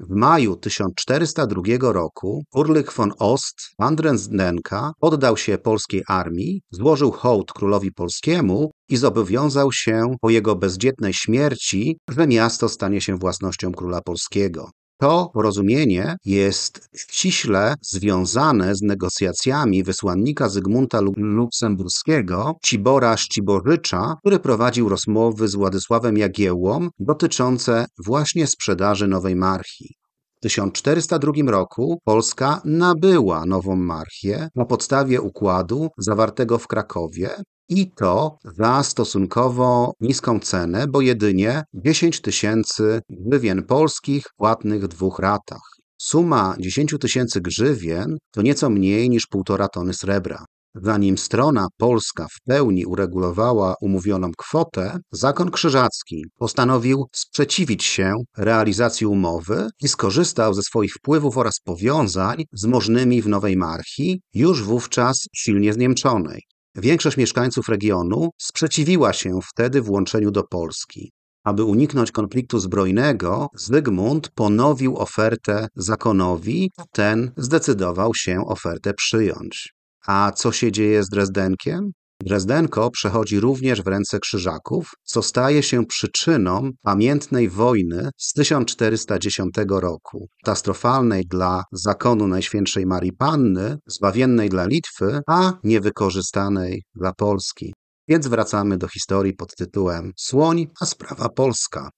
W 0.01 0.11
maju 0.11 0.57
1402 0.57 1.93
roku 1.93 2.45
Urlich 2.55 2.93
von 2.93 3.13
Ost, 3.19 3.57
Andrensdenka, 3.79 4.93
oddał 5.01 5.37
się 5.37 5.59
polskiej 5.59 6.03
armii, 6.09 6.61
złożył 6.71 7.11
hołd 7.11 7.53
królowi 7.53 7.93
polskiemu 7.93 8.71
i 8.89 8.97
zobowiązał 8.97 9.73
się 9.73 10.03
po 10.21 10.31
jego 10.31 10.57
bezdzietnej 10.57 11.15
śmierci, 11.15 11.99
że 12.09 12.27
miasto 12.27 12.69
stanie 12.69 13.01
się 13.01 13.17
własnością 13.17 13.73
króla 13.73 14.01
polskiego. 14.01 14.71
To 14.99 15.31
porozumienie 15.35 16.17
jest 16.25 16.89
ściśle 16.97 17.75
związane 17.83 18.75
z 18.75 18.83
negocjacjami 18.83 19.85
wysłannika 19.85 20.49
Zygmunta 20.49 21.01
Luksemburskiego, 21.17 22.55
Cibora 22.65 23.17
Ściborycza, 23.17 24.15
który 24.21 24.39
prowadził 24.39 24.89
rozmowy 24.89 25.49
z 25.49 25.57
Władysławem 25.57 26.17
Jagiełłą 26.17 26.89
dotyczące 26.99 27.87
właśnie 28.05 28.47
sprzedaży 28.47 29.09
nowej 29.09 29.37
marchi. 29.37 29.95
W 30.37 30.41
1402 30.41 31.33
roku 31.47 32.01
Polska 32.05 32.61
nabyła 32.65 33.47
nową 33.47 33.77
marchię 33.77 34.49
na 34.55 34.65
podstawie 34.65 35.21
układu 35.21 35.89
zawartego 35.99 36.59
w 36.59 36.67
Krakowie 36.67 37.31
i 37.69 37.91
to 37.91 38.39
za 38.45 38.83
stosunkowo 38.83 39.93
niską 40.01 40.41
cenę, 40.41 40.87
bo 40.87 41.01
jedynie 41.01 41.63
10 41.75 42.21
tysięcy 42.21 43.01
grzywien 43.11 43.63
polskich 43.63 44.25
płatnych 44.37 44.85
w 44.85 44.89
dwóch 44.89 45.19
ratach. 45.19 45.77
Suma 46.01 46.57
10 46.59 46.95
tysięcy 47.01 47.41
grzywien 47.41 48.17
to 48.33 48.43
nieco 48.43 48.71
mniej 48.71 49.11
niż 49.11 49.27
półtora 49.27 49.69
tony 49.69 49.95
srebra. 49.95 50.45
zanim 50.83 51.19
strona 51.19 51.67
polska 51.79 52.27
w 52.29 52.43
pełni 52.47 52.87
uregulowała 52.87 53.75
umówioną 53.81 54.31
kwotę, 54.39 54.99
zakon 55.13 55.51
krzyżacki 55.51 56.25
postanowił 56.39 57.05
sprzeciwić 57.13 57.85
się 57.85 58.15
realizacji 58.37 59.07
umowy 59.07 59.69
i 59.83 59.89
skorzystał 59.89 60.55
ze 60.55 60.63
swoich 60.63 60.95
wpływów 60.95 61.39
oraz 61.39 61.61
powiązań 61.61 62.45
z 62.53 62.65
możnymi 62.67 63.23
w 63.23 63.29
Nowej 63.29 63.57
Marchi, 63.57 64.21
już 64.35 64.63
wówczas 64.63 65.27
silnie 65.37 65.73
zniemczonej. 65.73 66.43
Większość 66.77 67.17
mieszkańców 67.17 67.69
regionu 67.69 68.31
sprzeciwiła 68.39 69.13
się 69.13 69.39
wtedy 69.53 69.83
włączeniu 69.83 70.31
do 70.31 70.43
Polski. 70.45 71.13
Aby 71.45 71.65
uniknąć 71.65 72.13
konfliktu 72.13 72.59
zbrojnego, 72.59 73.49
Zygmunt 73.55 74.29
ponowił 74.35 74.97
ofertę 74.97 75.69
zakonowi, 75.77 76.71
ten 76.93 77.33
zdecydował 77.37 78.15
się 78.15 78.47
ofertę 78.47 78.95
przyjąć. 78.95 79.73
A 80.07 80.33
co 80.37 80.53
się 80.53 80.73
dzieje 80.73 81.03
z 81.03 81.09
Drezdenkiem? 81.09 81.93
Drezdenko 82.21 82.91
przechodzi 82.91 83.41
również 83.41 83.83
w 83.83 83.87
ręce 83.87 84.21
Krzyżaków, 84.21 84.91
co 85.05 85.23
staje 85.23 85.63
się 85.63 85.87
przyczyną 85.87 86.71
pamiętnej 86.83 87.49
wojny 87.49 88.11
z 88.17 88.33
1410 88.33 89.55
roku, 89.69 90.29
katastrofalnej 90.45 91.27
dla 91.27 91.63
zakonu 91.73 92.29
Najświętszej 92.29 92.87
Marii 92.87 93.13
Panny, 93.13 93.77
zbawiennej 93.87 94.49
dla 94.49 94.67
Litwy, 94.67 95.21
a 95.27 95.53
niewykorzystanej 95.65 96.83
dla 96.95 97.13
Polski. 97.13 97.75
Więc 98.09 98.27
wracamy 98.27 98.79
do 98.79 98.89
historii 98.89 99.35
pod 99.35 99.57
tytułem 99.57 100.13
Słoń, 100.17 100.67
a 100.81 100.87
sprawa 100.87 101.29
polska. 101.29 101.91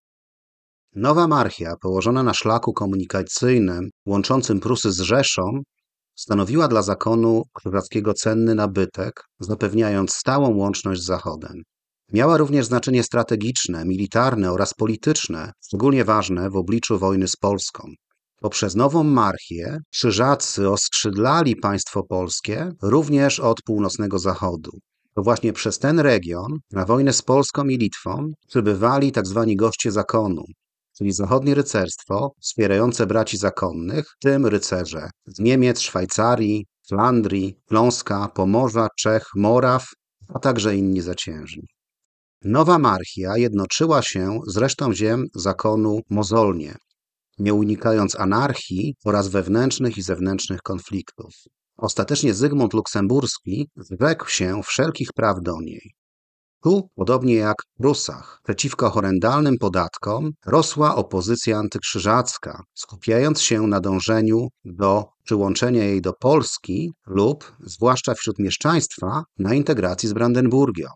Nowa 0.94 1.28
Marchia, 1.28 1.74
położona 1.80 2.22
na 2.22 2.34
szlaku 2.34 2.72
komunikacyjnym 2.72 3.90
łączącym 4.06 4.60
Prusy 4.60 4.92
z 4.92 5.00
Rzeszą, 5.00 5.62
stanowiła 6.18 6.68
dla 6.68 6.82
zakonu 6.82 7.42
królewskiego 7.52 8.14
cenny 8.14 8.54
nabytek, 8.54 9.24
zapewniając 9.40 10.12
stałą 10.14 10.56
łączność 10.56 11.00
z 11.00 11.04
Zachodem. 11.04 11.62
Miała 12.12 12.36
również 12.36 12.66
znaczenie 12.66 13.02
strategiczne, 13.02 13.84
militarne 13.84 14.52
oraz 14.52 14.74
polityczne, 14.74 15.52
szczególnie 15.64 16.04
ważne 16.04 16.50
w 16.50 16.56
obliczu 16.56 16.98
wojny 16.98 17.28
z 17.28 17.36
Polską. 17.36 17.88
Poprzez 18.40 18.74
nową 18.74 19.04
marchię 19.04 19.78
krzyżacy 19.92 20.70
oskrzydlali 20.70 21.56
państwo 21.56 22.02
polskie 22.02 22.72
również 22.82 23.40
od 23.40 23.62
północnego 23.62 24.18
zachodu. 24.18 24.70
To 25.14 25.22
właśnie 25.22 25.52
przez 25.52 25.78
ten 25.78 26.00
region 26.00 26.58
na 26.72 26.84
wojnę 26.84 27.12
z 27.12 27.22
Polską 27.22 27.64
i 27.64 27.76
Litwą 27.76 28.32
przybywali 28.48 29.12
tzw. 29.12 29.44
Tak 29.48 29.56
goście 29.56 29.92
zakonu, 29.92 30.44
czyli 30.98 31.12
zachodnie 31.12 31.54
rycerstwo 31.54 32.32
wspierające 32.40 33.06
braci 33.06 33.36
zakonnych, 33.36 34.04
w 34.08 34.18
tym 34.22 34.46
rycerze 34.46 35.10
z 35.26 35.38
Niemiec, 35.38 35.80
Szwajcarii, 35.80 36.66
Flandrii, 36.88 37.54
Śląska, 37.68 38.28
Pomorza, 38.34 38.88
Czech, 38.98 39.26
Moraw, 39.36 39.86
a 40.34 40.38
także 40.38 40.76
inni 40.76 41.00
zaciężni. 41.00 41.62
Nowa 42.44 42.78
marchia 42.78 43.36
jednoczyła 43.36 44.02
się 44.02 44.40
z 44.46 44.56
resztą 44.56 44.94
ziem 44.94 45.24
zakonu 45.34 46.00
mozolnie, 46.10 46.74
nie 47.38 47.54
unikając 47.54 48.20
anarchii 48.20 48.94
oraz 49.04 49.28
wewnętrznych 49.28 49.98
i 49.98 50.02
zewnętrznych 50.02 50.62
konfliktów. 50.62 51.34
Ostatecznie 51.76 52.34
Zygmunt 52.34 52.74
Luksemburski 52.74 53.68
zrzekł 53.76 54.28
się 54.28 54.60
wszelkich 54.62 55.08
praw 55.12 55.42
do 55.42 55.60
niej. 55.60 55.92
Tu, 56.62 56.88
podobnie 56.94 57.34
jak 57.34 57.56
w 57.62 57.82
Prusach, 57.82 58.40
przeciwko 58.44 58.90
horrendalnym 58.90 59.58
podatkom 59.58 60.30
rosła 60.46 60.96
opozycja 60.96 61.58
antykrzyżacka, 61.58 62.62
skupiając 62.74 63.42
się 63.42 63.66
na 63.66 63.80
dążeniu 63.80 64.48
do 64.64 65.04
przyłączenia 65.24 65.84
jej 65.84 66.00
do 66.00 66.12
Polski 66.12 66.92
lub, 67.06 67.52
zwłaszcza 67.60 68.14
wśród 68.14 68.38
mieszczaństwa, 68.38 69.22
na 69.38 69.54
integracji 69.54 70.08
z 70.08 70.12
Brandenburgią. 70.12 70.88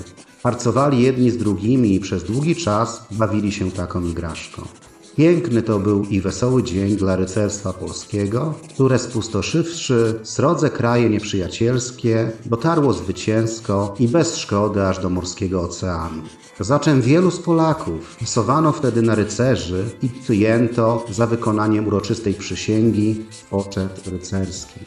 Harcowali 0.43 1.01
jedni 1.01 1.31
z 1.31 1.37
drugimi 1.37 1.95
i 1.95 1.99
przez 1.99 2.23
długi 2.23 2.55
czas 2.55 3.07
bawili 3.11 3.51
się 3.51 3.71
taką 3.71 4.05
igraszką. 4.05 4.67
Piękny 5.17 5.61
to 5.61 5.79
był 5.79 6.03
i 6.03 6.21
wesoły 6.21 6.63
dzień 6.63 6.95
dla 6.95 7.15
rycerstwa 7.15 7.73
polskiego, 7.73 8.53
które 8.69 8.99
spustoszywszy 8.99 10.19
srodze 10.23 10.69
kraje 10.69 11.09
nieprzyjacielskie, 11.09 12.31
dotarło 12.45 12.93
zwycięsko 12.93 13.95
i 13.99 14.07
bez 14.07 14.37
szkody 14.37 14.87
aż 14.87 14.99
do 14.99 15.09
morskiego 15.09 15.61
oceanu. 15.61 16.23
Zaczem 16.59 17.01
wielu 17.01 17.31
z 17.31 17.39
Polaków 17.39 18.09
wpisowano 18.09 18.71
wtedy 18.71 19.01
na 19.01 19.15
rycerzy 19.15 19.85
i 20.01 20.09
przyjęto 20.09 21.05
za 21.09 21.27
wykonaniem 21.27 21.87
uroczystej 21.87 22.33
przysięgi 22.33 23.25
poczet 23.49 24.07
rycerski. 24.07 24.79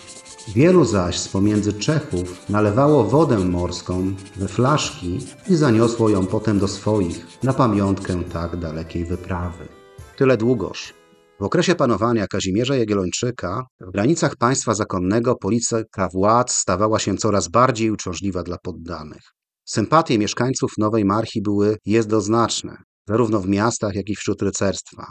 Wielu 0.55 0.85
zaś 0.85 1.19
z 1.19 1.29
pomiędzy 1.29 1.73
Czechów 1.73 2.49
nalewało 2.49 3.05
wodę 3.05 3.39
morską 3.39 4.15
we 4.37 4.49
flaszki 4.49 5.19
i 5.49 5.57
zaniosło 5.57 6.09
ją 6.09 6.27
potem 6.27 6.59
do 6.59 6.69
swoich 6.69 7.27
na 7.43 7.53
pamiątkę 7.53 8.23
tak 8.33 8.57
dalekiej 8.57 9.05
wyprawy. 9.05 9.78
Tyle 10.19 10.37
długoż. 10.37 10.95
W 11.41 11.43
okresie 11.43 11.75
panowania 11.75 12.27
Kazimierza 12.27 12.77
Jagiellończyka 12.77 13.63
w 13.81 13.91
granicach 13.91 14.37
państwa 14.37 14.75
zakonnego 14.75 15.37
polityka 15.37 16.09
władz 16.09 16.53
stawała 16.53 16.99
się 16.99 17.17
coraz 17.17 17.49
bardziej 17.49 17.91
uciążliwa 17.91 18.43
dla 18.43 18.57
poddanych. 18.63 19.23
Sympatie 19.65 20.19
mieszkańców 20.19 20.73
Nowej 20.79 21.05
Marchi 21.05 21.43
były 21.43 21.77
jednoznaczne, 21.87 22.77
zarówno 23.09 23.41
w 23.41 23.49
miastach, 23.49 23.95
jak 23.95 24.09
i 24.09 24.17
wśród 24.17 24.43
rycerstwa. 24.43 25.07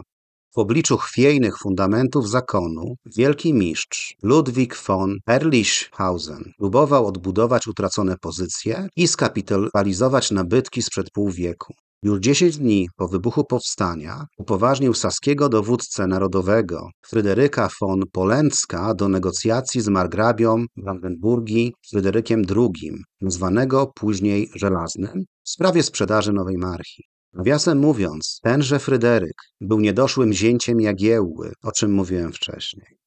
W 0.56 0.60
obliczu 0.60 0.98
chwiejnych 0.98 1.58
fundamentów 1.58 2.30
zakonu 2.30 2.96
wielki 3.18 3.54
mistrz 3.54 4.16
Ludwik 4.24 4.76
von 4.88 5.18
Erlichhausen 5.30 6.52
próbował 6.58 7.08
odbudować 7.08 7.68
utracone 7.68 8.16
pozycje 8.22 8.88
i 8.96 9.08
skapitalizować 9.08 10.32
nabytki 10.32 10.82
sprzed 10.82 11.12
pół 11.12 11.32
wieku. 11.32 11.74
Już 12.04 12.20
dziesięć 12.20 12.58
dni 12.58 12.90
po 12.96 13.08
wybuchu 13.08 13.44
powstania 13.44 14.26
upoważnił 14.38 14.94
saskiego 14.94 15.50
dowódcę 15.50 16.08
narodowego 16.08 16.90
Fryderyka 17.08 17.70
von 17.82 18.04
Polęcka 18.12 18.94
do 18.94 19.10
negocjacji 19.10 19.82
z 19.82 19.88
margrabią 19.88 20.66
Brandenburgii 20.76 21.74
Fryderykiem 21.90 22.42
II, 22.56 22.92
nazwanego 23.22 23.92
później 23.96 24.50
Żelaznym, 24.56 25.24
w 25.44 25.50
sprawie 25.50 25.84
sprzedaży 25.84 26.34
Nowej 26.34 26.58
Marchi. 26.58 27.04
Nawiasem 27.34 27.80
mówiąc, 27.80 28.40
tenże 28.44 28.80
Fryderyk 28.80 29.36
był 29.62 29.80
niedoszłym 29.80 30.34
zięciem 30.34 30.82
Jagiełły, 30.82 31.52
o 31.64 31.72
czym 31.72 31.92
mówiłem 31.94 32.34
wcześniej. 32.34 32.98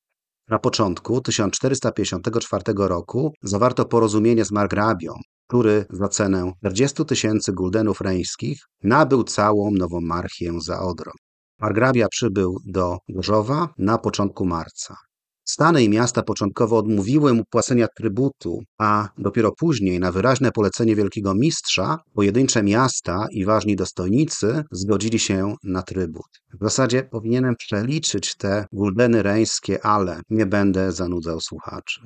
Na 0.51 0.59
początku 0.59 1.21
1454 1.21 2.63
roku 2.77 3.33
zawarto 3.43 3.85
porozumienie 3.85 4.45
z 4.45 4.51
margrabią, 4.51 5.13
który 5.49 5.87
za 5.91 6.09
cenę 6.09 6.53
40 6.59 7.05
tysięcy 7.05 7.53
guldenów 7.53 8.01
reńskich 8.01 8.59
nabył 8.83 9.25
całą 9.25 9.71
Nową 9.71 10.01
Marchię 10.01 10.53
za 10.61 10.81
Odrą. 10.81 11.13
Margrabia 11.61 12.09
przybył 12.09 12.57
do 12.67 12.99
Gorzowa 13.09 13.69
na 13.79 13.99
początku 13.99 14.47
marca. 14.47 14.97
Stany 15.44 15.85
i 15.85 15.88
miasta 15.88 16.22
początkowo 16.22 16.79
odmówiły 16.79 17.35
mu 17.35 17.42
płacenia 17.50 17.87
trybutu, 17.96 18.59
a 18.79 19.09
dopiero 19.18 19.53
później, 19.53 20.00
na 20.00 20.12
wyraźne 20.12 20.53
polecenie 20.53 20.96
wielkiego 20.96 21.35
mistrza, 21.35 21.98
pojedyncze 22.14 22.62
miasta 22.62 23.26
i 23.31 23.44
ważni 23.44 23.76
dostojnicy 23.76 24.64
zgodzili 24.72 25.18
się 25.18 25.55
na 25.64 25.83
trybut. 25.83 26.31
W 26.61 26.64
zasadzie 26.64 27.03
powinienem 27.03 27.55
przeliczyć 27.59 28.37
te 28.37 28.66
guldeny 28.72 29.22
reńskie, 29.22 29.87
ale 29.87 30.20
nie 30.31 30.46
będę 30.46 30.92
zanudzał 30.92 31.40
słuchaczy. 31.40 32.00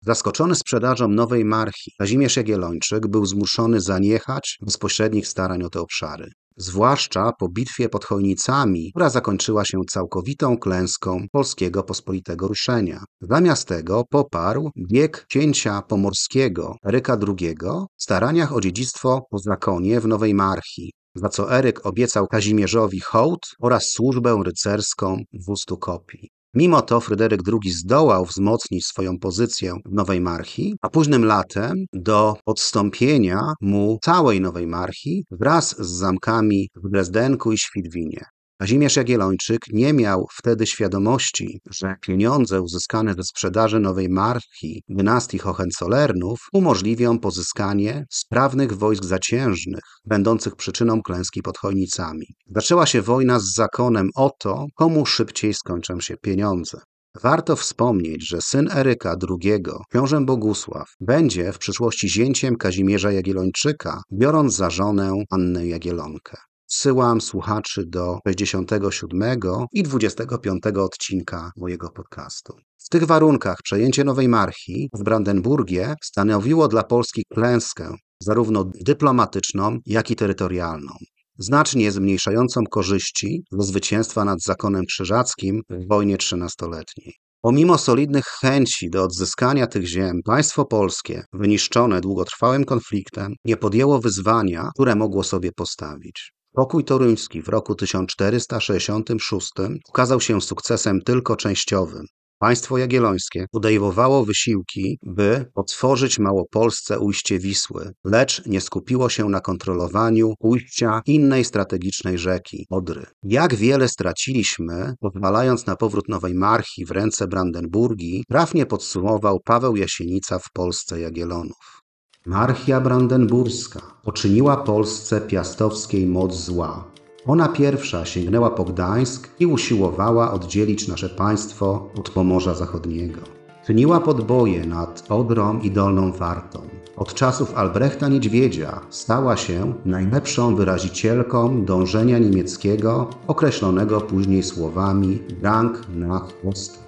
Zaskoczony 0.00 0.54
sprzedażą 0.54 1.08
nowej 1.08 1.44
marchi, 1.44 1.90
Kazimierz 1.98 2.36
Jagiellończyk 2.36 3.06
był 3.06 3.26
zmuszony 3.26 3.80
zaniechać 3.80 4.58
bezpośrednich 4.62 5.28
starań 5.28 5.62
o 5.62 5.70
te 5.70 5.80
obszary. 5.80 6.30
Zwłaszcza 6.58 7.32
po 7.38 7.48
bitwie 7.48 7.88
pod 7.88 8.04
Chojnicami, 8.04 8.90
która 8.92 9.10
zakończyła 9.10 9.64
się 9.64 9.78
całkowitą 9.90 10.58
klęską 10.58 11.26
polskiego 11.32 11.82
pospolitego 11.82 12.48
ruszenia. 12.48 13.04
Zamiast 13.20 13.68
tego 13.68 14.04
poparł 14.10 14.70
bieg 14.90 15.26
księcia 15.28 15.82
pomorskiego 15.82 16.76
Eryka 16.88 17.18
II 17.28 17.56
w 17.96 18.02
staraniach 18.02 18.52
o 18.52 18.60
dziedzictwo 18.60 19.26
po 19.30 19.38
zakonie 19.38 20.00
w 20.00 20.06
Nowej 20.06 20.34
Marchi, 20.34 20.92
za 21.14 21.28
co 21.28 21.58
Eryk 21.58 21.86
obiecał 21.86 22.26
Kazimierzowi 22.26 23.00
hołd 23.00 23.46
oraz 23.60 23.84
służbę 23.92 24.42
rycerską 24.44 25.22
200 25.32 25.76
kopii. 25.80 26.35
Mimo 26.56 26.82
to 26.82 27.00
Fryderyk 27.00 27.40
II 27.48 27.72
zdołał 27.72 28.24
wzmocnić 28.24 28.86
swoją 28.86 29.18
pozycję 29.18 29.74
w 29.84 29.92
Nowej 29.92 30.20
Marchi, 30.20 30.74
a 30.82 30.88
późnym 30.88 31.24
latem 31.24 31.84
do 31.92 32.36
odstąpienia 32.46 33.52
mu 33.60 33.98
całej 34.02 34.40
Nowej 34.40 34.66
Marchi 34.66 35.24
wraz 35.30 35.76
z 35.78 35.86
zamkami 35.86 36.68
w 36.76 36.90
Dresdenku 36.90 37.52
i 37.52 37.58
Świdwinie. 37.58 38.24
Kazimierz 38.58 38.96
Jagiellończyk 38.96 39.60
nie 39.72 39.92
miał 39.92 40.26
wtedy 40.38 40.66
świadomości, 40.66 41.60
że 41.70 41.94
pieniądze 42.00 42.62
uzyskane 42.62 43.14
ze 43.14 43.22
sprzedaży 43.22 43.80
nowej 43.80 44.08
marki 44.08 44.82
dynastii 44.88 45.38
Hohenzollernów 45.38 46.38
umożliwią 46.52 47.18
pozyskanie 47.18 48.04
sprawnych 48.10 48.72
wojsk 48.72 49.04
zaciężnych, 49.04 49.84
będących 50.04 50.56
przyczyną 50.56 51.02
klęski 51.02 51.42
pod 51.42 51.58
Chojnicami. 51.58 52.26
Zaczęła 52.46 52.86
się 52.86 53.02
wojna 53.02 53.40
z 53.40 53.54
zakonem 53.54 54.08
o 54.14 54.30
to, 54.38 54.66
komu 54.74 55.06
szybciej 55.06 55.54
skończą 55.54 56.00
się 56.00 56.16
pieniądze. 56.16 56.78
Warto 57.22 57.56
wspomnieć, 57.56 58.28
że 58.28 58.38
syn 58.42 58.70
Eryka 58.70 59.16
II, 59.28 59.62
książę 59.90 60.20
Bogusław, 60.24 60.88
będzie 61.00 61.52
w 61.52 61.58
przyszłości 61.58 62.08
zięciem 62.08 62.56
Kazimierza 62.56 63.12
Jagiellończyka, 63.12 64.02
biorąc 64.12 64.54
za 64.54 64.70
żonę 64.70 65.12
Annę 65.30 65.66
Jagiellonkę. 65.66 66.36
Wsyłam 66.66 67.20
słuchaczy 67.20 67.84
do 67.86 68.18
67 68.26 69.40
i 69.72 69.82
25 69.82 70.62
odcinka 70.76 71.50
mojego 71.56 71.90
podcastu. 71.90 72.52
W 72.78 72.88
tych 72.88 73.04
warunkach 73.04 73.56
przejęcie 73.64 74.04
Nowej 74.04 74.28
Marchi 74.28 74.88
w 74.92 75.02
Brandenburgie 75.02 75.94
stanowiło 76.02 76.68
dla 76.68 76.82
Polski 76.82 77.22
klęskę, 77.32 77.94
zarówno 78.22 78.64
dyplomatyczną, 78.84 79.78
jak 79.86 80.10
i 80.10 80.16
terytorialną 80.16 80.92
znacznie 81.38 81.92
zmniejszającą 81.92 82.64
korzyści 82.70 83.44
ze 83.52 83.62
zwycięstwa 83.62 84.24
nad 84.24 84.42
zakonem 84.42 84.84
krzyżackim 84.84 85.62
w 85.70 85.88
wojnie 85.88 86.16
trzynastoletniej. 86.16 87.14
Pomimo 87.40 87.78
solidnych 87.78 88.24
chęci 88.24 88.90
do 88.90 89.02
odzyskania 89.02 89.66
tych 89.66 89.86
ziem, 89.86 90.20
państwo 90.24 90.64
polskie, 90.64 91.24
wyniszczone 91.32 92.00
długotrwałym 92.00 92.64
konfliktem, 92.64 93.34
nie 93.44 93.56
podjęło 93.56 94.00
wyzwania, 94.00 94.70
które 94.74 94.94
mogło 94.94 95.22
sobie 95.22 95.52
postawić. 95.52 96.35
Pokój 96.56 96.84
toruński 96.84 97.42
w 97.42 97.48
roku 97.48 97.74
1466 97.74 99.52
ukazał 99.88 100.20
się 100.20 100.40
sukcesem 100.40 101.02
tylko 101.02 101.36
częściowym. 101.36 102.06
Państwo 102.38 102.78
jagiellońskie 102.78 103.46
podejmowało 103.52 104.24
wysiłki, 104.24 104.98
by 105.02 105.46
otworzyć 105.54 106.18
Małopolsce 106.18 106.98
ujście 106.98 107.38
Wisły, 107.38 107.92
lecz 108.04 108.46
nie 108.46 108.60
skupiło 108.60 109.08
się 109.08 109.28
na 109.28 109.40
kontrolowaniu 109.40 110.34
ujścia 110.40 111.02
innej 111.06 111.44
strategicznej 111.44 112.18
rzeki, 112.18 112.66
Odry. 112.70 113.06
Jak 113.22 113.54
wiele 113.54 113.88
straciliśmy, 113.88 114.94
pozwalając 115.00 115.66
na 115.66 115.76
powrót 115.76 116.08
Nowej 116.08 116.34
Marchi 116.34 116.84
w 116.84 116.90
ręce 116.90 117.28
Brandenburgii, 117.28 118.24
trafnie 118.28 118.66
podsumował 118.66 119.40
Paweł 119.44 119.76
Jasienica 119.76 120.38
w 120.38 120.52
Polsce 120.52 121.00
Jagiellonów. 121.00 121.85
Marchia 122.26 122.80
brandenburska 122.80 123.80
poczyniła 124.02 124.56
Polsce 124.56 125.20
piastowskiej 125.20 126.06
moc 126.06 126.34
zła. 126.34 126.84
Ona 127.26 127.48
pierwsza 127.48 128.04
sięgnęła 128.04 128.50
po 128.50 128.64
Gdańsk 128.64 129.28
i 129.40 129.46
usiłowała 129.46 130.32
oddzielić 130.32 130.88
nasze 130.88 131.08
państwo 131.08 131.90
od 131.98 132.10
Pomorza 132.10 132.54
Zachodniego. 132.54 133.20
Czyniła 133.66 134.00
podboje 134.00 134.66
nad 134.66 135.06
Odrą 135.08 135.60
i 135.60 135.70
Dolną 135.70 136.12
Wartą. 136.12 136.60
Od 136.96 137.14
czasów 137.14 137.54
Albrechta 137.54 138.08
Niedźwiedzia 138.08 138.80
stała 138.90 139.36
się 139.36 139.74
najlepszą 139.84 140.56
wyrazicielką 140.56 141.64
dążenia 141.64 142.18
niemieckiego, 142.18 143.10
określonego 143.26 144.00
później 144.00 144.42
słowami 144.42 145.18
Drang 145.40 145.82
nach 145.94 146.28
Osten. 146.44 146.85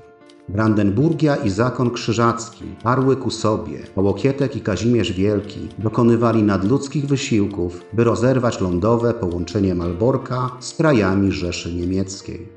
Brandenburgia 0.49 1.37
i 1.37 1.51
zakon 1.51 1.91
krzyżacki 1.91 2.65
parły 2.83 3.17
ku 3.17 3.31
sobie, 3.31 3.79
Łokietek 3.97 4.57
i 4.57 4.61
Kazimierz 4.61 5.13
Wielki 5.13 5.69
dokonywali 5.79 6.43
nadludzkich 6.43 7.07
wysiłków, 7.07 7.85
by 7.93 8.05
rozerwać 8.05 8.61
lądowe 8.61 9.15
połączenie 9.15 9.75
Malborka 9.75 10.51
z 10.61 10.75
krajami 10.75 11.33
Rzeszy 11.33 11.75
Niemieckiej. 11.75 12.49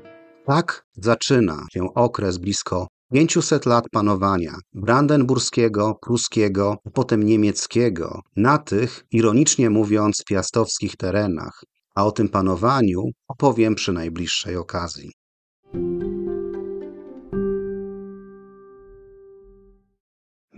Tak 0.46 0.86
zaczyna 0.96 1.66
się 1.72 1.94
okres 1.94 2.38
blisko 2.38 2.86
500 3.12 3.66
lat 3.66 3.84
panowania 3.90 4.54
brandenburskiego, 4.74 5.98
pruskiego, 6.02 6.76
a 6.86 6.90
potem 6.90 7.22
niemieckiego 7.22 8.20
na 8.36 8.58
tych, 8.58 9.04
ironicznie 9.10 9.70
mówiąc, 9.70 10.22
piastowskich 10.28 10.96
terenach, 10.96 11.64
a 11.94 12.04
o 12.04 12.12
tym 12.12 12.28
panowaniu 12.28 13.02
opowiem 13.28 13.74
przy 13.74 13.92
najbliższej 13.92 14.56
okazji. 14.56 15.12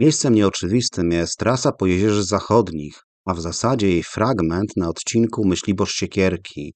Miejscem 0.01 0.35
nieoczywistym 0.35 1.13
jest 1.13 1.39
trasa 1.39 1.73
po 1.73 1.87
Jezierzy 1.87 2.25
Zachodnich, 2.25 2.95
a 3.25 3.35
w 3.35 3.41
zasadzie 3.41 3.89
jej 3.89 4.03
fragment 4.03 4.77
na 4.77 4.89
odcinku 4.89 5.45
Myśliborz-Siekierki, 5.45 6.71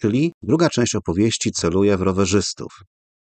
czyli 0.00 0.32
druga 0.42 0.70
część 0.70 0.94
opowieści 0.94 1.52
celuje 1.52 1.96
w 1.96 2.02
rowerzystów. 2.02 2.72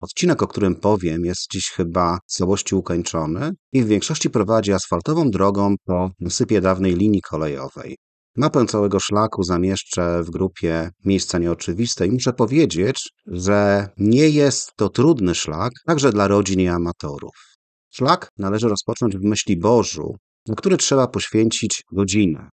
Odcinek, 0.01 0.43
o 0.43 0.47
którym 0.47 0.75
powiem, 0.75 1.25
jest 1.25 1.41
dziś 1.51 1.69
chyba 1.69 2.17
w 2.27 2.31
całości 2.31 2.75
ukończony 2.75 3.51
i 3.73 3.83
w 3.83 3.87
większości 3.87 4.29
prowadzi 4.29 4.73
asfaltową 4.73 5.29
drogą 5.29 5.75
po 5.85 6.09
nasypie 6.19 6.61
dawnej 6.61 6.95
linii 6.95 7.21
kolejowej. 7.21 7.97
Mapę 8.37 8.65
całego 8.65 8.99
szlaku 8.99 9.43
zamieszczę 9.43 10.23
w 10.23 10.29
grupie 10.29 10.89
Miejsca 11.05 11.39
Nieoczywiste 11.39 12.07
i 12.07 12.11
muszę 12.11 12.33
powiedzieć, 12.33 13.09
że 13.27 13.89
nie 13.97 14.29
jest 14.29 14.71
to 14.75 14.89
trudny 14.89 15.35
szlak 15.35 15.71
także 15.87 16.11
dla 16.11 16.27
rodzin 16.27 16.59
i 16.59 16.67
amatorów. 16.67 17.49
Szlak 17.89 18.29
należy 18.37 18.67
rozpocząć 18.67 19.17
w 19.17 19.23
Myśliborzu, 19.23 20.15
na 20.47 20.55
który 20.55 20.77
trzeba 20.77 21.07
poświęcić 21.07 21.83
godzinę. 21.91 22.49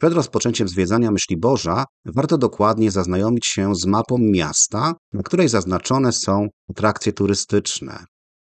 Przed 0.00 0.12
rozpoczęciem 0.12 0.68
zwiedzania 0.68 1.10
Myśliborza 1.10 1.84
warto 2.04 2.38
dokładnie 2.38 2.90
zaznajomić 2.90 3.46
się 3.46 3.74
z 3.74 3.86
mapą 3.86 4.18
miasta, 4.18 4.94
na 5.12 5.22
której 5.22 5.48
zaznaczone 5.48 6.12
są 6.12 6.48
atrakcje 6.70 7.12
turystyczne, 7.12 8.04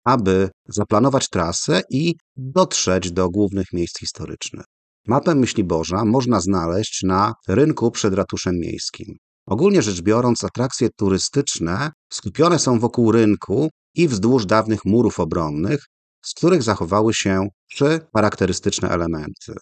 aby 0.05 0.51
zaplanować 0.69 1.29
trasę 1.29 1.83
i 1.91 2.15
dotrzeć 2.37 3.13
do 3.13 3.31
głównych 3.31 3.67
miejsc 3.73 3.99
historycznych. 3.99 4.65
Mapę 5.07 5.35
Myśliborza 5.35 6.05
można 6.05 6.41
znaleźć 6.41 7.03
na 7.03 7.35
rynku 7.49 7.91
przed 7.91 8.15
ratuszem 8.15 8.55
miejskim. 8.55 9.17
Ogólnie 9.47 9.83
rzecz 9.83 10.03
biorąc, 10.03 10.45
atrakcje 10.45 10.89
turystyczne 10.97 11.91
skupione 12.13 12.59
są 12.59 12.79
wokół 12.79 13.13
rynku 13.13 13.69
i 13.95 14.09
wzdłuż 14.09 14.47
dawnych 14.47 14.85
murów 14.85 15.21
obronnych, 15.21 15.85
z 16.25 16.35
których 16.35 16.63
zachowały 16.63 17.15
się 17.15 17.49
trzy 17.71 18.01
charakterystyczne 18.15 18.89
elementy. 18.89 19.55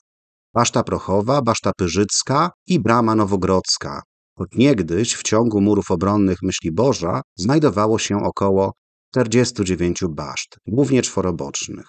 Baszta 0.54 0.82
Prochowa, 0.82 1.42
Baszta 1.42 1.72
Pyrzycka 1.76 2.50
i 2.66 2.80
Brama 2.80 3.14
Nowogrodzka. 3.14 4.02
Choć 4.38 4.48
niegdyś 4.56 5.14
w 5.14 5.22
ciągu 5.22 5.60
murów 5.60 5.90
obronnych 5.90 6.38
Myśliborza 6.42 7.22
znajdowało 7.36 7.98
się 7.98 8.22
około 8.22 8.72
49 9.12 10.00
baszt, 10.10 10.56
głównie 10.66 11.02
czworobocznych. 11.02 11.86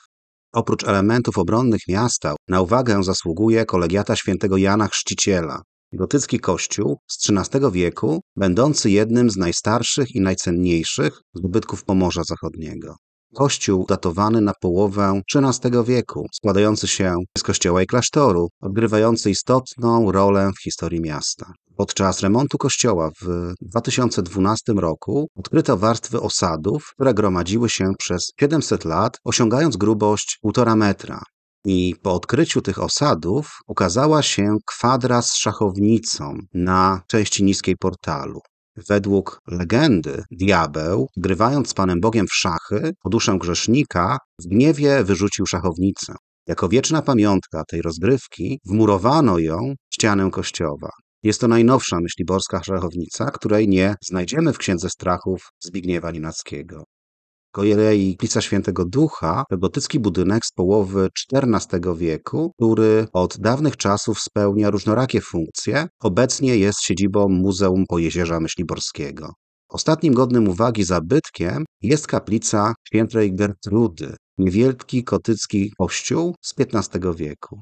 Oprócz 0.53 0.83
elementów 0.83 1.37
obronnych 1.37 1.81
miasta 1.87 2.35
na 2.47 2.61
uwagę 2.61 3.03
zasługuje 3.03 3.65
kolegiata 3.65 4.15
świętego 4.15 4.57
Jana 4.57 4.87
Chrzciciela, 4.87 5.61
gotycki 5.93 6.39
kościół 6.39 6.97
z 7.07 7.29
XIII 7.29 7.71
wieku, 7.71 8.21
będący 8.35 8.89
jednym 8.89 9.29
z 9.29 9.37
najstarszych 9.37 10.15
i 10.15 10.21
najcenniejszych 10.21 11.21
zdobytków 11.33 11.83
Pomorza 11.83 12.23
Zachodniego. 12.23 12.95
Kościół 13.35 13.85
datowany 13.85 14.41
na 14.41 14.53
połowę 14.61 15.21
XIII 15.35 15.83
wieku, 15.85 16.27
składający 16.33 16.87
się 16.87 17.15
z 17.37 17.43
kościoła 17.43 17.81
i 17.81 17.85
klasztoru, 17.85 18.49
odgrywający 18.61 19.29
istotną 19.29 20.11
rolę 20.11 20.51
w 20.57 20.63
historii 20.63 21.01
miasta. 21.01 21.53
Podczas 21.77 22.19
remontu 22.19 22.57
kościoła 22.57 23.09
w 23.21 23.53
2012 23.61 24.73
roku 24.73 25.27
odkryto 25.35 25.77
warstwy 25.77 26.21
osadów, 26.21 26.91
które 26.93 27.13
gromadziły 27.13 27.69
się 27.69 27.91
przez 27.97 28.31
700 28.39 28.85
lat, 28.85 29.17
osiągając 29.23 29.77
grubość 29.77 30.39
1,5 30.45 30.77
metra. 30.77 31.21
I 31.65 31.95
po 32.03 32.13
odkryciu 32.13 32.61
tych 32.61 32.83
osadów 32.83 33.59
ukazała 33.67 34.21
się 34.21 34.57
kwadra 34.65 35.21
z 35.21 35.35
szachownicą 35.35 36.37
na 36.53 37.01
części 37.07 37.43
niskiej 37.43 37.77
portalu. 37.77 38.39
Według 38.89 39.39
legendy 39.47 40.23
diabeł, 40.31 41.07
grywając 41.17 41.69
z 41.69 41.73
Panem 41.73 41.99
Bogiem 41.99 42.27
w 42.27 42.35
szachy, 42.35 42.91
po 43.03 43.09
duszę 43.09 43.37
grzesznika, 43.39 44.17
w 44.43 44.47
gniewie 44.47 45.03
wyrzucił 45.03 45.45
szachownicę. 45.45 46.13
Jako 46.47 46.69
wieczna 46.69 47.01
pamiątka 47.01 47.63
tej 47.67 47.81
rozgrywki 47.81 48.59
wmurowano 48.65 49.39
ją 49.39 49.73
w 49.89 49.95
ścianę 49.95 50.29
kościoła. 50.31 50.89
Jest 51.23 51.41
to 51.41 51.47
najnowsza 51.47 51.97
myśliborska 51.99 52.63
szachownica, 52.63 53.31
której 53.31 53.67
nie 53.67 53.95
znajdziemy 54.03 54.53
w 54.53 54.57
Księdze 54.57 54.89
Strachów 54.89 55.41
Zbigniewa 55.59 56.11
Ninackiego. 56.11 56.83
Kojerei 57.51 58.15
Plica 58.17 58.41
Świętego 58.41 58.85
Ducha 58.85 59.43
gotycki 59.51 59.99
budynek 59.99 60.45
z 60.45 60.51
połowy 60.51 61.09
XIV 61.33 61.97
wieku, 61.97 62.51
który 62.57 63.07
od 63.13 63.37
dawnych 63.39 63.77
czasów 63.77 64.19
spełnia 64.19 64.69
różnorakie 64.69 65.21
funkcje. 65.21 65.87
Obecnie 65.99 66.57
jest 66.57 66.81
siedzibą 66.83 67.29
Muzeum 67.29 67.85
Pojezierza 67.87 68.39
Myśliborskiego. 68.39 69.33
Ostatnim 69.69 70.13
godnym 70.13 70.47
uwagi 70.47 70.83
zabytkiem 70.83 71.65
jest 71.81 72.07
kaplica 72.07 72.73
świętej 72.87 73.35
Gertrudy, 73.35 74.15
niewielki 74.37 75.03
gotycki 75.03 75.73
kościół 75.77 76.35
z 76.41 76.53
XV 76.59 77.15
wieku. 77.15 77.61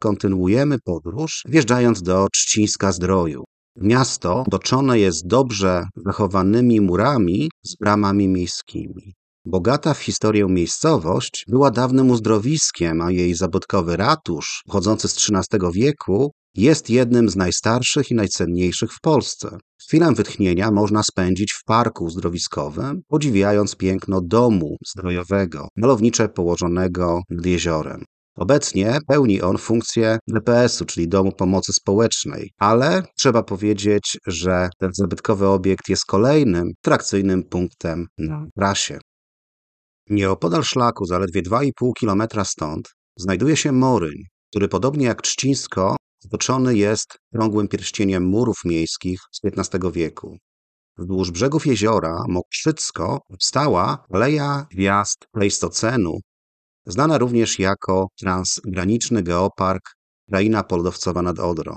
Kontynuujemy 0.00 0.78
podróż, 0.84 1.42
wjeżdżając 1.48 2.02
do 2.02 2.26
Trzcińska 2.34 2.92
Zdroju. 2.92 3.44
Miasto 3.76 4.44
otoczone 4.46 4.98
jest 4.98 5.26
dobrze 5.26 5.84
zachowanymi 5.96 6.80
murami 6.80 7.50
z 7.62 7.76
bramami 7.76 8.28
miejskimi. 8.28 9.14
Bogata 9.44 9.94
w 9.94 9.98
historię 9.98 10.46
miejscowość 10.46 11.44
była 11.48 11.70
dawnym 11.70 12.10
uzdrowiskiem, 12.10 13.00
a 13.00 13.10
jej 13.10 13.34
zabytkowy 13.34 13.96
ratusz, 13.96 14.62
pochodzący 14.66 15.08
z 15.08 15.16
XIII 15.16 15.72
wieku, 15.72 16.32
jest 16.54 16.90
jednym 16.90 17.28
z 17.28 17.36
najstarszych 17.36 18.10
i 18.10 18.14
najcenniejszych 18.14 18.92
w 18.92 19.00
Polsce. 19.00 19.58
Chwilę 19.80 20.12
wytchnienia 20.14 20.70
można 20.70 21.02
spędzić 21.02 21.52
w 21.52 21.64
parku 21.64 22.04
uzdrowiskowym, 22.04 23.00
podziwiając 23.08 23.76
piękno 23.76 24.20
domu 24.20 24.76
zdrojowego, 24.86 25.68
malownicze 25.76 26.28
położonego 26.28 27.20
nad 27.30 27.46
jeziorem. 27.46 28.04
Obecnie 28.36 28.98
pełni 29.06 29.42
on 29.42 29.58
funkcję 29.58 30.18
DPS-u, 30.28 30.84
czyli 30.84 31.08
Domu 31.08 31.32
Pomocy 31.32 31.72
Społecznej, 31.72 32.50
ale 32.58 33.02
trzeba 33.16 33.42
powiedzieć, 33.42 34.18
że 34.26 34.68
ten 34.78 34.90
zabytkowy 34.94 35.46
obiekt 35.48 35.88
jest 35.88 36.04
kolejnym 36.04 36.72
atrakcyjnym 36.82 37.42
punktem 37.42 38.06
na 38.18 38.46
trasie. 38.56 38.98
Nieopodal 40.10 40.62
szlaku, 40.62 41.06
zaledwie 41.06 41.42
2,5 41.42 41.92
kilometra 41.98 42.44
stąd, 42.44 42.88
znajduje 43.16 43.56
się 43.56 43.72
Moryń, 43.72 44.22
który 44.50 44.68
podobnie 44.68 45.06
jak 45.06 45.22
Trzcińsko 45.22 45.96
otoczony 46.24 46.76
jest 46.76 47.18
krągłym 47.34 47.68
pierścieniem 47.68 48.24
murów 48.24 48.56
miejskich 48.64 49.20
z 49.32 49.40
XV 49.44 49.92
wieku. 49.92 50.36
Wzdłuż 50.98 51.30
brzegów 51.30 51.66
jeziora 51.66 52.24
Mokrzycko 52.28 53.20
powstała 53.28 54.04
aleja 54.10 54.66
gwiazd 54.70 55.26
Pleistocenu, 55.32 56.20
znana 56.86 57.18
również 57.18 57.58
jako 57.58 58.06
transgraniczny 58.18 59.22
geopark 59.22 59.82
Kraina 60.28 60.62
Polodowcowa 60.62 61.22
nad 61.22 61.38
Odrą. 61.38 61.76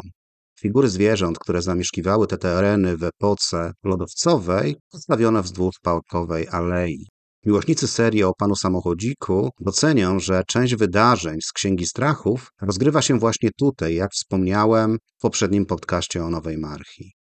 Figury 0.60 0.90
zwierząt, 0.90 1.40
które 1.40 1.62
zamieszkiwały 1.62 2.28
te 2.28 2.38
tereny 2.38 2.98
w 2.98 3.04
epoce 3.04 3.72
lodowcowej, 3.84 4.76
przedstawiono 4.90 5.44
wzdłuż 5.44 5.76
parkowej 5.82 6.48
alei. 6.48 7.06
Miłośnicy 7.46 7.88
serii 7.88 8.24
o 8.24 8.34
panu 8.38 8.56
samochodziku 8.56 9.50
docenią, 9.60 10.20
że 10.20 10.44
część 10.48 10.76
wydarzeń 10.76 11.38
z 11.42 11.52
Księgi 11.52 11.86
Strachów 11.86 12.50
rozgrywa 12.62 13.02
się 13.02 13.20
właśnie 13.20 13.50
tutaj, 13.60 13.96
jak 13.96 14.12
wspomniałem 14.12 14.98
w 15.18 15.22
poprzednim 15.22 15.66
podcaście 15.66 16.24
o 16.24 16.30
Nowej 16.30 16.58
Marchi. 16.58 17.12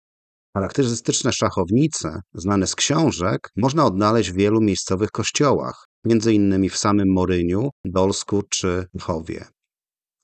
Charakterystyczne 0.53 1.31
szachownice, 1.33 2.19
znane 2.33 2.67
z 2.67 2.75
książek, 2.75 3.39
można 3.55 3.85
odnaleźć 3.85 4.31
w 4.31 4.35
wielu 4.35 4.61
miejscowych 4.61 5.11
kościołach, 5.11 5.85
innymi 6.31 6.69
w 6.69 6.77
samym 6.77 7.13
Moryniu, 7.13 7.69
Dolsku 7.85 8.41
czy 8.49 8.85
Lchowie. 8.95 9.45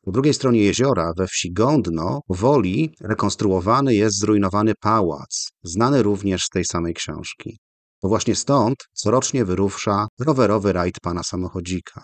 Po 0.06 0.12
drugiej 0.12 0.34
stronie 0.34 0.64
jeziora, 0.64 1.14
we 1.18 1.28
wsi 1.28 1.54
Gądno, 1.54 2.20
Woli, 2.30 2.94
rekonstruowany 3.02 3.96
jest 3.96 4.20
zrujnowany 4.20 4.74
pałac, 4.80 5.48
znany 5.64 6.04
również 6.04 6.44
z 6.44 6.50
tej 6.50 6.66
samej 6.66 6.94
książki. 6.94 7.58
To 8.02 8.08
właśnie 8.08 8.36
stąd 8.36 8.76
corocznie 8.94 9.46
wyrusza 9.46 10.08
rowerowy 10.20 10.74
rajd 10.74 11.00
pana 11.00 11.24
samochodzika. 11.24 12.04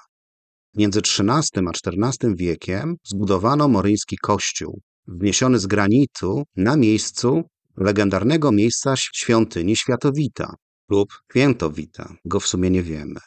Między 0.76 1.00
XIII 1.00 1.68
a 1.68 1.72
XIV 1.72 2.36
wiekiem 2.36 2.96
zbudowano 3.04 3.68
moryński 3.68 4.18
kościół, 4.18 4.82
wniesiony 5.08 5.60
z 5.60 5.68
granitu 5.68 6.44
na 6.56 6.78
miejscu 6.78 7.44
legendarnego 7.78 8.52
miejsca 8.52 8.94
świątyni 8.98 9.76
Światowita 9.76 10.56
lub 10.90 11.10
Świętowita, 11.32 12.14
go 12.26 12.40
w 12.40 12.48
sumie 12.48 12.70
nie 12.70 12.84
wiemy. 12.84 13.20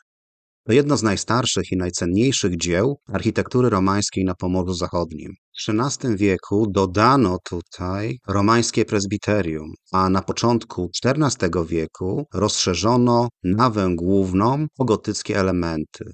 To 0.67 0.73
jedno 0.73 0.97
z 0.97 1.03
najstarszych 1.03 1.73
i 1.73 1.77
najcenniejszych 1.77 2.57
dzieł 2.57 3.01
architektury 3.13 3.71
romańskiej 3.71 4.25
na 4.25 4.35
Pomorzu 4.35 4.75
Zachodnim. 4.75 5.33
W 5.59 5.71
XIII 5.71 6.17
wieku 6.17 6.67
dodano 6.71 7.39
tutaj 7.45 8.19
romańskie 8.29 8.85
prezbiterium, 8.85 9.73
a 9.93 10.11
na 10.11 10.23
początku 10.23 10.91
XIV 11.05 11.67
wieku 11.67 12.27
rozszerzono 12.35 13.29
nawę 13.43 13.89
główną 13.97 14.67
o 14.79 14.85
gotyckie 14.85 15.39
elementy. 15.39 16.05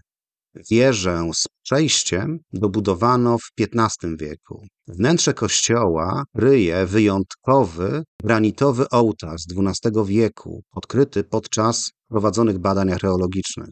Wieżę 0.71 1.31
z 1.35 1.45
przejściem 1.63 2.39
dobudowano 2.53 3.39
w 3.39 3.51
XV 3.61 4.17
wieku. 4.21 4.67
Wnętrze 4.89 5.35
kościoła 5.35 6.25
ryje 6.35 6.87
wyjątkowy 6.87 8.05
granitowy 8.23 8.89
ołtarz 8.91 9.41
z 9.41 9.55
XII 9.59 10.05
wieku, 10.07 10.63
odkryty 10.73 11.25
podczas 11.25 11.91
prowadzonych 12.09 12.59
badań 12.59 12.93
archeologicznych. 12.93 13.71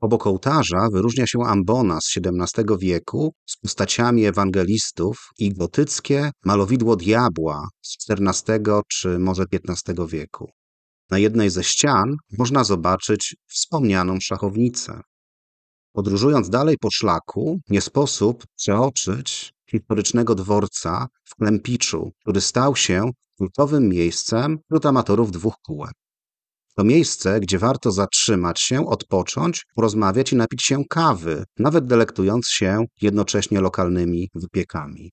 Obok 0.00 0.26
ołtarza 0.26 0.88
wyróżnia 0.92 1.26
się 1.26 1.38
ambona 1.46 2.00
z 2.00 2.14
XVII 2.16 2.64
wieku 2.78 3.32
z 3.46 3.56
postaciami 3.56 4.24
ewangelistów 4.24 5.30
i 5.38 5.54
gotyckie 5.54 6.30
malowidło 6.44 6.96
diabła 6.96 7.68
z 7.82 8.10
XIV 8.10 8.80
czy 8.88 9.18
może 9.18 9.44
XV 9.52 10.06
wieku. 10.08 10.50
Na 11.10 11.18
jednej 11.18 11.50
ze 11.50 11.64
ścian 11.64 12.16
można 12.38 12.64
zobaczyć 12.64 13.36
wspomnianą 13.46 14.20
szachownicę. 14.20 15.00
Podróżując 15.92 16.50
dalej 16.50 16.76
po 16.80 16.90
szlaku, 16.90 17.60
nie 17.68 17.80
sposób 17.80 18.44
przeoczyć 18.56 19.52
historycznego 19.70 20.34
dworca 20.34 21.06
w 21.24 21.34
Klempiczu, 21.34 22.10
który 22.20 22.40
stał 22.40 22.76
się 22.76 23.10
kultowym 23.38 23.88
miejscem 23.88 24.58
wśród 24.64 24.86
amatorów 24.86 25.30
dwóch 25.32 25.54
kółek. 25.62 25.92
To 26.78 26.84
miejsce, 26.84 27.40
gdzie 27.40 27.58
warto 27.58 27.92
zatrzymać 27.92 28.60
się, 28.60 28.86
odpocząć, 28.86 29.62
porozmawiać 29.74 30.32
i 30.32 30.36
napić 30.36 30.62
się 30.62 30.82
kawy, 30.90 31.44
nawet 31.58 31.86
delektując 31.86 32.48
się 32.48 32.84
jednocześnie 33.02 33.60
lokalnymi 33.60 34.28
wypiekami. 34.34 35.10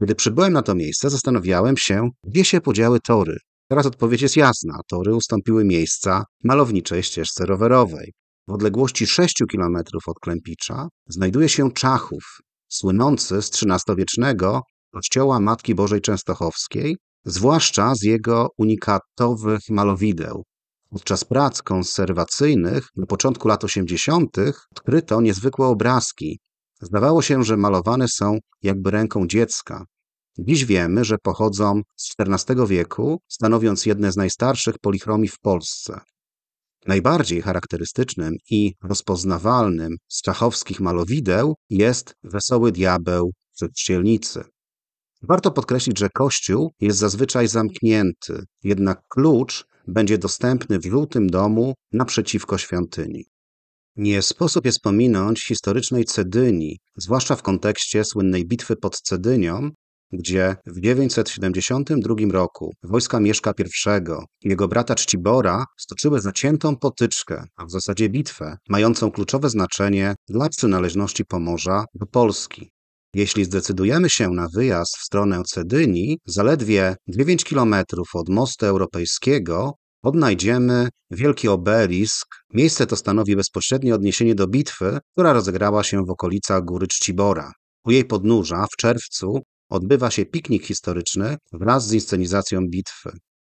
Gdy 0.00 0.14
przybyłem 0.14 0.52
na 0.52 0.62
to 0.62 0.74
miejsce, 0.74 1.10
zastanawiałem 1.10 1.76
się, 1.76 2.08
gdzie 2.24 2.44
się 2.44 2.60
podziały 2.60 3.00
tory. 3.00 3.36
Teraz 3.68 3.86
odpowiedź 3.86 4.22
jest 4.22 4.36
jasna. 4.36 4.74
Tory 4.88 5.14
ustąpiły 5.14 5.64
miejsca 5.64 6.24
malowniczej 6.44 7.02
ścieżce 7.02 7.46
rowerowej. 7.46 8.12
W 8.48 8.52
odległości 8.52 9.06
6 9.06 9.42
km 9.52 9.76
od 10.06 10.18
Klempicza 10.22 10.88
znajduje 11.06 11.48
się 11.48 11.72
Czachów, 11.72 12.24
słynący 12.68 13.42
z 13.42 13.50
XIII-wiecznego 13.50 14.60
kościoła 14.92 15.40
Matki 15.40 15.74
Bożej 15.74 16.00
Częstochowskiej, 16.00 16.96
zwłaszcza 17.24 17.94
z 17.94 18.02
jego 18.02 18.48
unikatowych 18.58 19.60
malowideł. 19.70 20.42
Podczas 20.92 21.24
prac 21.24 21.62
konserwacyjnych 21.62 22.88
na 22.96 23.06
początku 23.06 23.48
lat 23.48 23.64
80. 23.64 24.36
odkryto 24.70 25.20
niezwykłe 25.20 25.66
obrazki. 25.66 26.38
Zdawało 26.80 27.22
się, 27.22 27.44
że 27.44 27.56
malowane 27.56 28.08
są 28.08 28.38
jakby 28.62 28.90
ręką 28.90 29.26
dziecka. 29.26 29.84
Dziś 30.38 30.64
wiemy, 30.64 31.04
że 31.04 31.16
pochodzą 31.22 31.82
z 31.96 32.14
XIV 32.18 32.66
wieku, 32.66 33.20
stanowiąc 33.28 33.86
jedne 33.86 34.12
z 34.12 34.16
najstarszych 34.16 34.74
polichromii 34.78 35.28
w 35.28 35.38
Polsce. 35.38 36.00
Najbardziej 36.86 37.42
charakterystycznym 37.42 38.36
i 38.50 38.74
rozpoznawalnym 38.82 39.96
z 40.08 40.22
czachowskich 40.22 40.80
malowideł 40.80 41.54
jest 41.70 42.14
Wesoły 42.22 42.72
Diabeł 42.72 43.32
w 43.60 43.66
Chrzcielnicy. 43.76 44.44
Warto 45.22 45.50
podkreślić, 45.50 45.98
że 45.98 46.08
kościół 46.08 46.72
jest 46.80 46.98
zazwyczaj 46.98 47.48
zamknięty, 47.48 48.44
jednak 48.64 49.00
klucz 49.08 49.71
będzie 49.88 50.18
dostępny 50.18 50.78
w 50.78 50.84
żółtym 50.84 51.30
domu 51.30 51.74
naprzeciwko 51.92 52.58
świątyni. 52.58 53.24
Nie 53.96 54.22
sposób 54.22 54.66
jest 54.66 54.80
pominąć 54.80 55.46
historycznej 55.46 56.04
Cedyni, 56.04 56.78
zwłaszcza 56.96 57.36
w 57.36 57.42
kontekście 57.42 58.04
słynnej 58.04 58.46
bitwy 58.46 58.76
pod 58.76 59.00
Cedynią, 59.00 59.70
gdzie 60.12 60.56
w 60.66 60.80
972 60.80 62.14
roku 62.32 62.72
wojska 62.82 63.20
Mieszka 63.20 63.52
I 63.58 63.62
i 64.46 64.48
jego 64.48 64.68
brata 64.68 64.94
Czcibora 64.94 65.64
stoczyły 65.78 66.20
zaciętą 66.20 66.76
potyczkę, 66.76 67.44
a 67.56 67.66
w 67.66 67.70
zasadzie 67.70 68.08
bitwę, 68.08 68.56
mającą 68.68 69.10
kluczowe 69.10 69.50
znaczenie 69.50 70.14
dla 70.28 70.48
przynależności 70.48 71.24
Pomorza 71.24 71.84
do 71.94 72.06
Polski. 72.06 72.71
Jeśli 73.14 73.44
zdecydujemy 73.44 74.10
się 74.10 74.28
na 74.28 74.48
wyjazd 74.54 74.96
w 74.96 75.04
stronę 75.04 75.42
Cedynii, 75.46 76.18
zaledwie 76.26 76.96
9 77.08 77.44
kilometrów 77.44 78.08
od 78.14 78.28
mostu 78.28 78.66
europejskiego 78.66 79.72
odnajdziemy 80.02 80.88
wielki 81.10 81.48
obelisk. 81.48 82.26
Miejsce 82.54 82.86
to 82.86 82.96
stanowi 82.96 83.36
bezpośrednie 83.36 83.94
odniesienie 83.94 84.34
do 84.34 84.46
bitwy, 84.46 84.98
która 85.12 85.32
rozegrała 85.32 85.84
się 85.84 86.04
w 86.04 86.10
okolicach 86.10 86.64
góry 86.64 86.86
Czcibora. 86.86 87.52
U 87.86 87.90
jej 87.90 88.04
podnóża 88.04 88.66
w 88.72 88.76
czerwcu 88.76 89.42
odbywa 89.70 90.10
się 90.10 90.26
piknik 90.26 90.66
historyczny 90.66 91.36
wraz 91.52 91.88
z 91.88 91.92
inscenizacją 91.92 92.60
bitwy. 92.68 93.10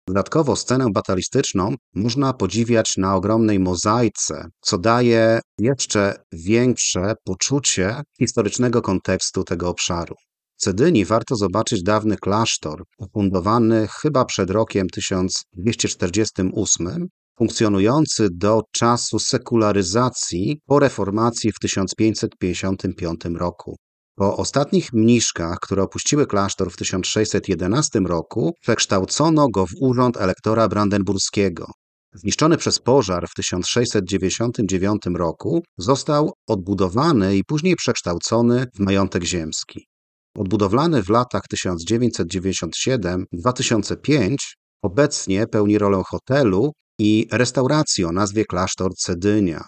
Dodatkowo 0.06 0.56
scenę 0.56 0.86
batalistyczną 0.94 1.74
można 1.94 2.32
podziwiać 2.32 2.96
na 2.96 3.14
ogromnej 3.14 3.58
mozaice, 3.58 4.46
co 4.60 4.78
daje 4.78 5.40
jeszcze 5.58 6.14
większe 6.32 7.14
poczucie 7.24 8.02
historycznego 8.18 8.82
kontekstu 8.82 9.44
tego 9.44 9.68
obszaru. 9.68 10.14
W 10.56 10.60
Cedyni 10.62 11.04
warto 11.04 11.36
zobaczyć 11.36 11.82
dawny 11.82 12.16
klasztor, 12.16 12.82
ufundowany 12.98 13.88
chyba 13.90 14.24
przed 14.24 14.50
rokiem 14.50 14.86
1248, 14.88 17.08
funkcjonujący 17.38 18.28
do 18.32 18.62
czasu 18.72 19.18
sekularyzacji 19.18 20.60
po 20.66 20.78
reformacji 20.78 21.52
w 21.52 21.58
1555 21.58 23.20
roku. 23.38 23.76
Po 24.14 24.36
ostatnich 24.36 24.92
mniszkach, 24.92 25.58
które 25.62 25.82
opuściły 25.82 26.26
klasztor 26.26 26.72
w 26.72 26.76
1611 26.76 28.00
roku, 28.00 28.54
przekształcono 28.60 29.48
go 29.48 29.66
w 29.66 29.70
urząd 29.80 30.16
elektora 30.16 30.68
brandenburskiego. 30.68 31.66
Zniszczony 32.14 32.56
przez 32.56 32.78
pożar 32.78 33.28
w 33.28 33.34
1699 33.34 35.02
roku, 35.16 35.62
został 35.78 36.32
odbudowany 36.46 37.36
i 37.36 37.44
później 37.44 37.76
przekształcony 37.76 38.66
w 38.74 38.80
majątek 38.80 39.24
ziemski. 39.24 39.86
Odbudowany 40.36 41.02
w 41.02 41.08
latach 41.08 41.42
1997-2005, 41.54 44.36
obecnie 44.82 45.46
pełni 45.46 45.78
rolę 45.78 46.02
hotelu 46.06 46.72
i 46.98 47.28
restauracji 47.32 48.04
o 48.04 48.12
nazwie 48.12 48.44
Klasztor 48.44 48.94
Cedynia. 48.94 49.64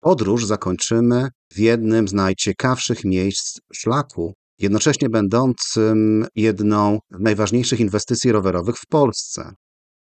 Podróż 0.00 0.46
zakończymy 0.46 1.28
w 1.52 1.58
jednym 1.58 2.08
z 2.08 2.12
najciekawszych 2.12 3.04
miejsc 3.04 3.60
szlaku, 3.72 4.34
jednocześnie 4.58 5.08
będącym 5.08 6.26
jedną 6.34 6.98
z 7.10 7.20
najważniejszych 7.20 7.80
inwestycji 7.80 8.32
rowerowych 8.32 8.76
w 8.76 8.86
Polsce. 8.86 9.52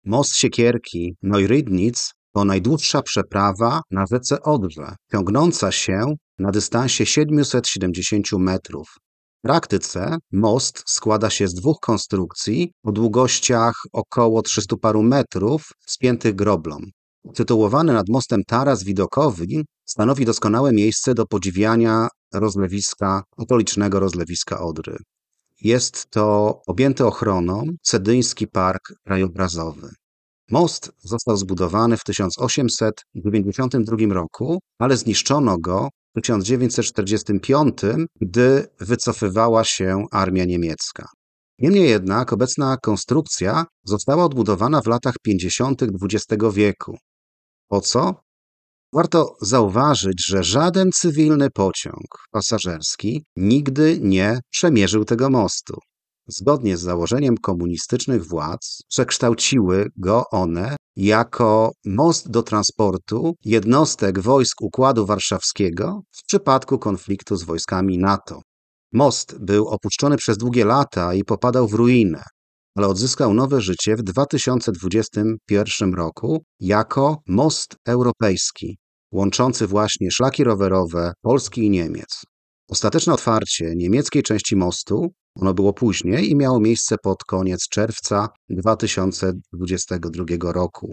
Most 0.04 0.36
Siekierki 0.36 1.14
Neurydnic 1.22 2.12
to 2.34 2.44
najdłuższa 2.44 3.02
przeprawa 3.02 3.80
na 3.90 4.04
rzece 4.12 4.42
Odrze, 4.42 4.96
ciągnąca 5.12 5.72
się 5.72 6.14
na 6.38 6.50
dystansie 6.50 7.06
770 7.06 8.32
metrów. 8.32 8.88
W 9.38 9.42
praktyce 9.42 10.16
most 10.32 10.82
składa 10.86 11.30
się 11.30 11.48
z 11.48 11.54
dwóch 11.54 11.76
konstrukcji 11.80 12.72
o 12.84 12.92
długościach 12.92 13.74
około 13.92 14.42
300 14.42 14.76
paru 14.76 15.02
metrów, 15.02 15.62
spiętych 15.86 16.34
groblą. 16.34 16.76
Tytułowany 17.34 17.92
nad 17.92 18.08
mostem 18.08 18.42
taras 18.46 18.84
widokowy 18.84 19.46
stanowi 19.84 20.24
doskonałe 20.24 20.72
miejsce 20.72 21.14
do 21.14 21.26
podziwiania 21.26 22.08
rozlewiska, 22.34 23.22
okolicznego 23.36 24.00
rozlewiska 24.00 24.60
Odry. 24.60 24.96
Jest 25.62 26.10
to 26.10 26.60
objęty 26.66 27.06
ochroną 27.06 27.64
Cedyński 27.82 28.46
Park 28.46 28.92
Krajobrazowy. 29.04 29.88
Most 30.50 30.92
został 30.98 31.36
zbudowany 31.36 31.96
w 31.96 32.04
1892 32.04 33.96
roku, 34.14 34.58
ale 34.78 34.96
zniszczono 34.96 35.58
go 35.58 35.88
w 36.16 36.20
1945, 36.20 37.78
gdy 38.20 38.66
wycofywała 38.80 39.64
się 39.64 40.04
armia 40.10 40.44
niemiecka. 40.44 41.06
Niemniej 41.58 41.88
jednak 41.88 42.32
obecna 42.32 42.76
konstrukcja 42.76 43.66
została 43.84 44.24
odbudowana 44.24 44.80
w 44.80 44.86
latach 44.86 45.14
50. 45.22 45.82
XX 45.82 46.26
wieku. 46.54 46.96
Po 47.68 47.80
co? 47.80 48.14
Warto 48.92 49.36
zauważyć, 49.40 50.26
że 50.26 50.44
żaden 50.44 50.90
cywilny 50.92 51.50
pociąg 51.50 52.06
pasażerski 52.30 53.24
nigdy 53.36 53.98
nie 54.02 54.40
przemierzył 54.50 55.04
tego 55.04 55.30
mostu. 55.30 55.74
Zgodnie 56.28 56.76
z 56.76 56.80
założeniem 56.80 57.36
komunistycznych 57.36 58.28
władz, 58.28 58.82
przekształciły 58.88 59.88
go 59.96 60.24
one 60.30 60.76
jako 60.96 61.72
most 61.84 62.30
do 62.30 62.42
transportu 62.42 63.34
jednostek 63.44 64.20
wojsk 64.20 64.62
Układu 64.62 65.06
Warszawskiego 65.06 66.00
w 66.10 66.26
przypadku 66.26 66.78
konfliktu 66.78 67.36
z 67.36 67.44
wojskami 67.44 67.98
NATO. 67.98 68.40
Most 68.92 69.38
był 69.38 69.68
opuszczony 69.68 70.16
przez 70.16 70.38
długie 70.38 70.64
lata 70.64 71.14
i 71.14 71.24
popadał 71.24 71.68
w 71.68 71.74
ruinę 71.74 72.22
ale 72.76 72.88
odzyskał 72.88 73.34
nowe 73.34 73.60
życie 73.60 73.96
w 73.96 74.02
2021 74.02 75.94
roku 75.94 76.42
jako 76.60 77.22
most 77.28 77.76
europejski, 77.86 78.78
łączący 79.12 79.66
właśnie 79.66 80.10
szlaki 80.10 80.44
rowerowe 80.44 81.12
Polski 81.22 81.66
i 81.66 81.70
Niemiec. 81.70 82.22
Ostateczne 82.70 83.14
otwarcie 83.14 83.72
niemieckiej 83.76 84.22
części 84.22 84.56
mostu, 84.56 85.08
ono 85.40 85.54
było 85.54 85.72
później 85.72 86.30
i 86.30 86.36
miało 86.36 86.60
miejsce 86.60 86.96
pod 87.02 87.24
koniec 87.24 87.68
czerwca 87.68 88.28
2022 88.48 90.52
roku. 90.52 90.92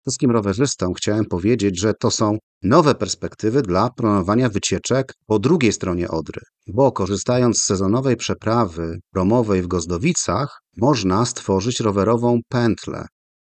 Wszystkim 0.00 0.30
rowerzystom 0.30 0.94
chciałem 0.94 1.24
powiedzieć, 1.24 1.80
że 1.80 1.92
to 2.00 2.10
są 2.10 2.38
nowe 2.62 2.94
perspektywy 2.94 3.62
dla 3.62 3.90
planowania 3.90 4.48
wycieczek 4.48 5.14
po 5.26 5.38
drugiej 5.38 5.72
stronie 5.72 6.08
Odry, 6.08 6.40
bo 6.66 6.92
korzystając 6.92 7.58
z 7.58 7.66
sezonowej 7.66 8.16
przeprawy 8.16 8.98
promowej 9.12 9.62
w 9.62 9.66
Gozdowicach, 9.66 10.61
można 10.76 11.24
stworzyć 11.24 11.80
rowerową 11.80 12.40
pętlę, 12.48 13.06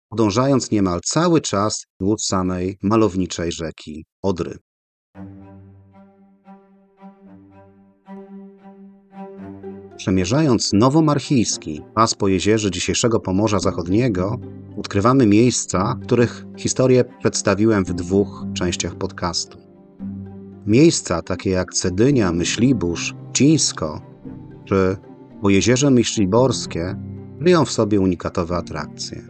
podążając 0.08 0.70
niemal 0.70 1.00
cały 1.04 1.40
czas 1.40 1.84
wzdłuż 2.00 2.22
samej 2.22 2.78
malowniczej 2.82 3.52
rzeki 3.52 4.04
Odry. 4.22 4.58
Przemierzając 9.96 10.72
Nowomarchijski, 10.72 11.82
pas 11.94 12.14
po 12.14 12.28
jezierze 12.28 12.70
dzisiejszego 12.70 13.20
Pomorza 13.20 13.58
Zachodniego, 13.58 14.36
odkrywamy 14.78 15.26
miejsca, 15.26 15.98
których 16.02 16.44
historię 16.56 17.04
przedstawiłem 17.18 17.84
w 17.84 17.92
dwóch 17.92 18.44
częściach 18.54 18.94
podcastu. 18.94 19.58
Miejsca 20.66 21.22
takie 21.22 21.50
jak 21.50 21.74
Cedynia, 21.74 22.32
Myślibórz, 22.32 23.14
Cińsko 23.32 24.00
czy 24.64 24.96
Pojezierze 25.42 25.90
Myśliborskie 25.90 26.96
kryją 27.44 27.64
w 27.64 27.70
sobie 27.70 28.00
unikatowe 28.00 28.56
atrakcje. 28.56 29.22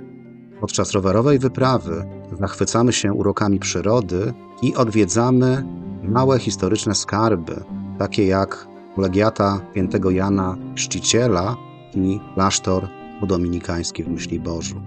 Podczas 0.61 0.93
rowerowej 0.93 1.39
wyprawy 1.39 2.05
zachwycamy 2.41 2.93
się 2.93 3.13
urokami 3.13 3.59
przyrody 3.59 4.33
i 4.63 4.75
odwiedzamy 4.75 5.67
małe 6.03 6.39
historyczne 6.39 6.95
skarby, 6.95 7.65
takie 7.99 8.27
jak 8.27 8.67
Kolegiata 8.95 9.61
Świętego 9.71 10.11
Jana 10.11 10.57
Chrzciciela 10.77 11.57
i 11.95 12.21
klasztor 12.35 12.89
dominikański 13.27 14.05
w 14.05 14.09
Myśliborzu. 14.09 14.83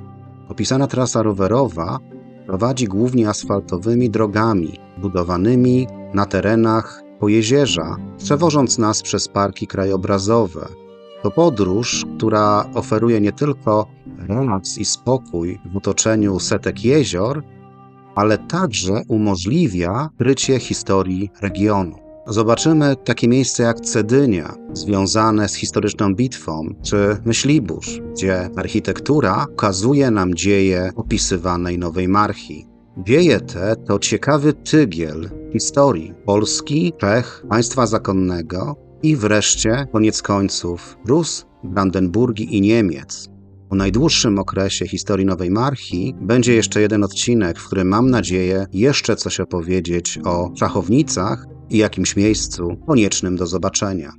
Opisana 0.50 0.88
trasa 0.88 1.24
rowerowa 1.24 2.00
prowadzi 2.46 2.86
głównie 2.86 3.30
asfaltowymi 3.30 4.10
drogami 4.10 4.80
budowanymi 4.98 5.88
na 6.14 6.26
terenach 6.26 7.04
po 7.20 7.30
jezierza, 7.30 7.96
przewożąc 8.18 8.78
nas 8.78 9.02
przez 9.02 9.28
parki 9.28 9.68
krajobrazowe. 9.68 10.87
To 11.24 11.32
podróż, 11.32 12.06
która 12.18 12.66
oferuje 12.74 13.22
nie 13.22 13.32
tylko 13.32 13.88
relaks 14.28 14.78
i 14.78 14.86
spokój 14.86 15.60
w 15.74 15.78
otoczeniu 15.78 16.40
setek 16.40 16.86
jezior, 16.86 17.44
ale 18.16 18.38
także 18.38 19.02
umożliwia 19.08 20.10
krycie 20.18 20.60
historii 20.60 21.30
regionu. 21.42 21.96
Zobaczymy 22.28 22.96
takie 22.96 23.28
miejsce 23.28 23.64
jak 23.64 23.80
Cedynia, 23.80 24.56
związane 24.74 25.50
z 25.50 25.56
historyczną 25.56 26.16
bitwą, 26.16 26.74
czy 26.82 27.18
Myślibórz, 27.26 28.02
gdzie 28.14 28.50
architektura 28.56 29.46
ukazuje 29.54 30.12
nam 30.12 30.36
dzieje 30.36 30.92
opisywanej 30.96 31.80
Nowej 31.80 32.08
Marchi. 32.08 32.68
Dzieje 32.98 33.40
te 33.40 33.76
to 33.76 34.00
ciekawy 34.00 34.54
tygiel 34.54 35.30
historii 35.54 36.14
Polski, 36.26 36.94
Czech, 36.98 37.46
państwa 37.50 37.88
zakonnego 37.88 38.87
i 39.08 39.16
wreszcie, 39.16 39.88
koniec 39.92 40.22
końców, 40.22 40.98
Rus, 41.06 41.46
Brandenburgii 41.64 42.58
i 42.58 42.62
Niemiec. 42.62 43.30
O 43.70 43.76
najdłuższym 43.76 44.40
okresie 44.40 44.88
historii 44.88 45.26
Nowej 45.26 45.52
Marchi 45.52 46.16
będzie 46.22 46.54
jeszcze 46.54 46.82
jeden 46.82 47.04
odcinek, 47.04 47.60
w 47.60 47.68
którym 47.68 47.88
mam 47.88 48.10
nadzieję 48.10 48.66
jeszcze 48.74 49.16
coś 49.16 49.40
opowiedzieć 49.40 50.20
o 50.26 50.52
szachownicach 50.56 51.46
i 51.70 51.78
jakimś 51.78 52.16
miejscu 52.16 52.78
koniecznym 52.88 53.36
do 53.36 53.48
zobaczenia. 53.48 54.12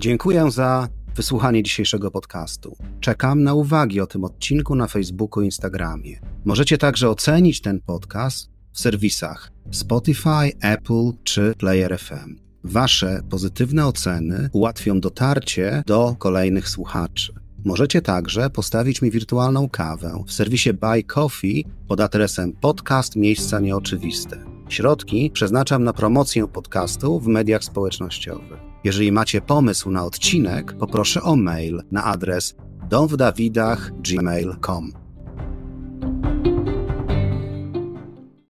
Dziękuję 0.00 0.50
za 0.50 0.88
wysłuchanie 1.20 1.62
dzisiejszego 1.62 2.10
podcastu. 2.10 2.76
Czekam 3.00 3.42
na 3.42 3.54
uwagi 3.54 4.00
o 4.00 4.06
tym 4.06 4.24
odcinku 4.24 4.74
na 4.74 4.86
Facebooku 4.86 5.42
i 5.42 5.44
Instagramie. 5.44 6.20
Możecie 6.44 6.78
także 6.78 7.10
ocenić 7.10 7.60
ten 7.60 7.80
podcast 7.80 8.50
w 8.72 8.80
serwisach 8.80 9.52
Spotify, 9.70 10.52
Apple 10.60 11.12
czy 11.24 11.54
Player 11.58 11.98
FM. 11.98 12.36
Wasze 12.64 13.20
pozytywne 13.30 13.86
oceny 13.86 14.48
ułatwią 14.52 15.00
dotarcie 15.00 15.82
do 15.86 16.16
kolejnych 16.18 16.68
słuchaczy. 16.68 17.32
Możecie 17.64 18.02
także 18.02 18.50
postawić 18.50 19.02
mi 19.02 19.10
wirtualną 19.10 19.68
kawę 19.68 20.24
w 20.26 20.32
serwisie 20.32 20.72
Buy 20.72 21.02
Coffee 21.02 21.64
pod 21.88 22.00
adresem 22.00 22.52
podcast 22.52 23.16
Miejsca 23.16 23.60
Nieoczywiste. 23.60 24.44
Środki 24.68 25.30
przeznaczam 25.30 25.84
na 25.84 25.92
promocję 25.92 26.48
podcastu 26.48 27.20
w 27.20 27.26
mediach 27.26 27.64
społecznościowych. 27.64 28.69
Jeżeli 28.84 29.12
macie 29.12 29.40
pomysł 29.40 29.90
na 29.90 30.04
odcinek, 30.04 30.72
poproszę 30.72 31.22
o 31.22 31.36
mail 31.36 31.82
na 31.90 32.04
adres 32.04 32.54
domwdawidach.gmail.com. 32.88 34.99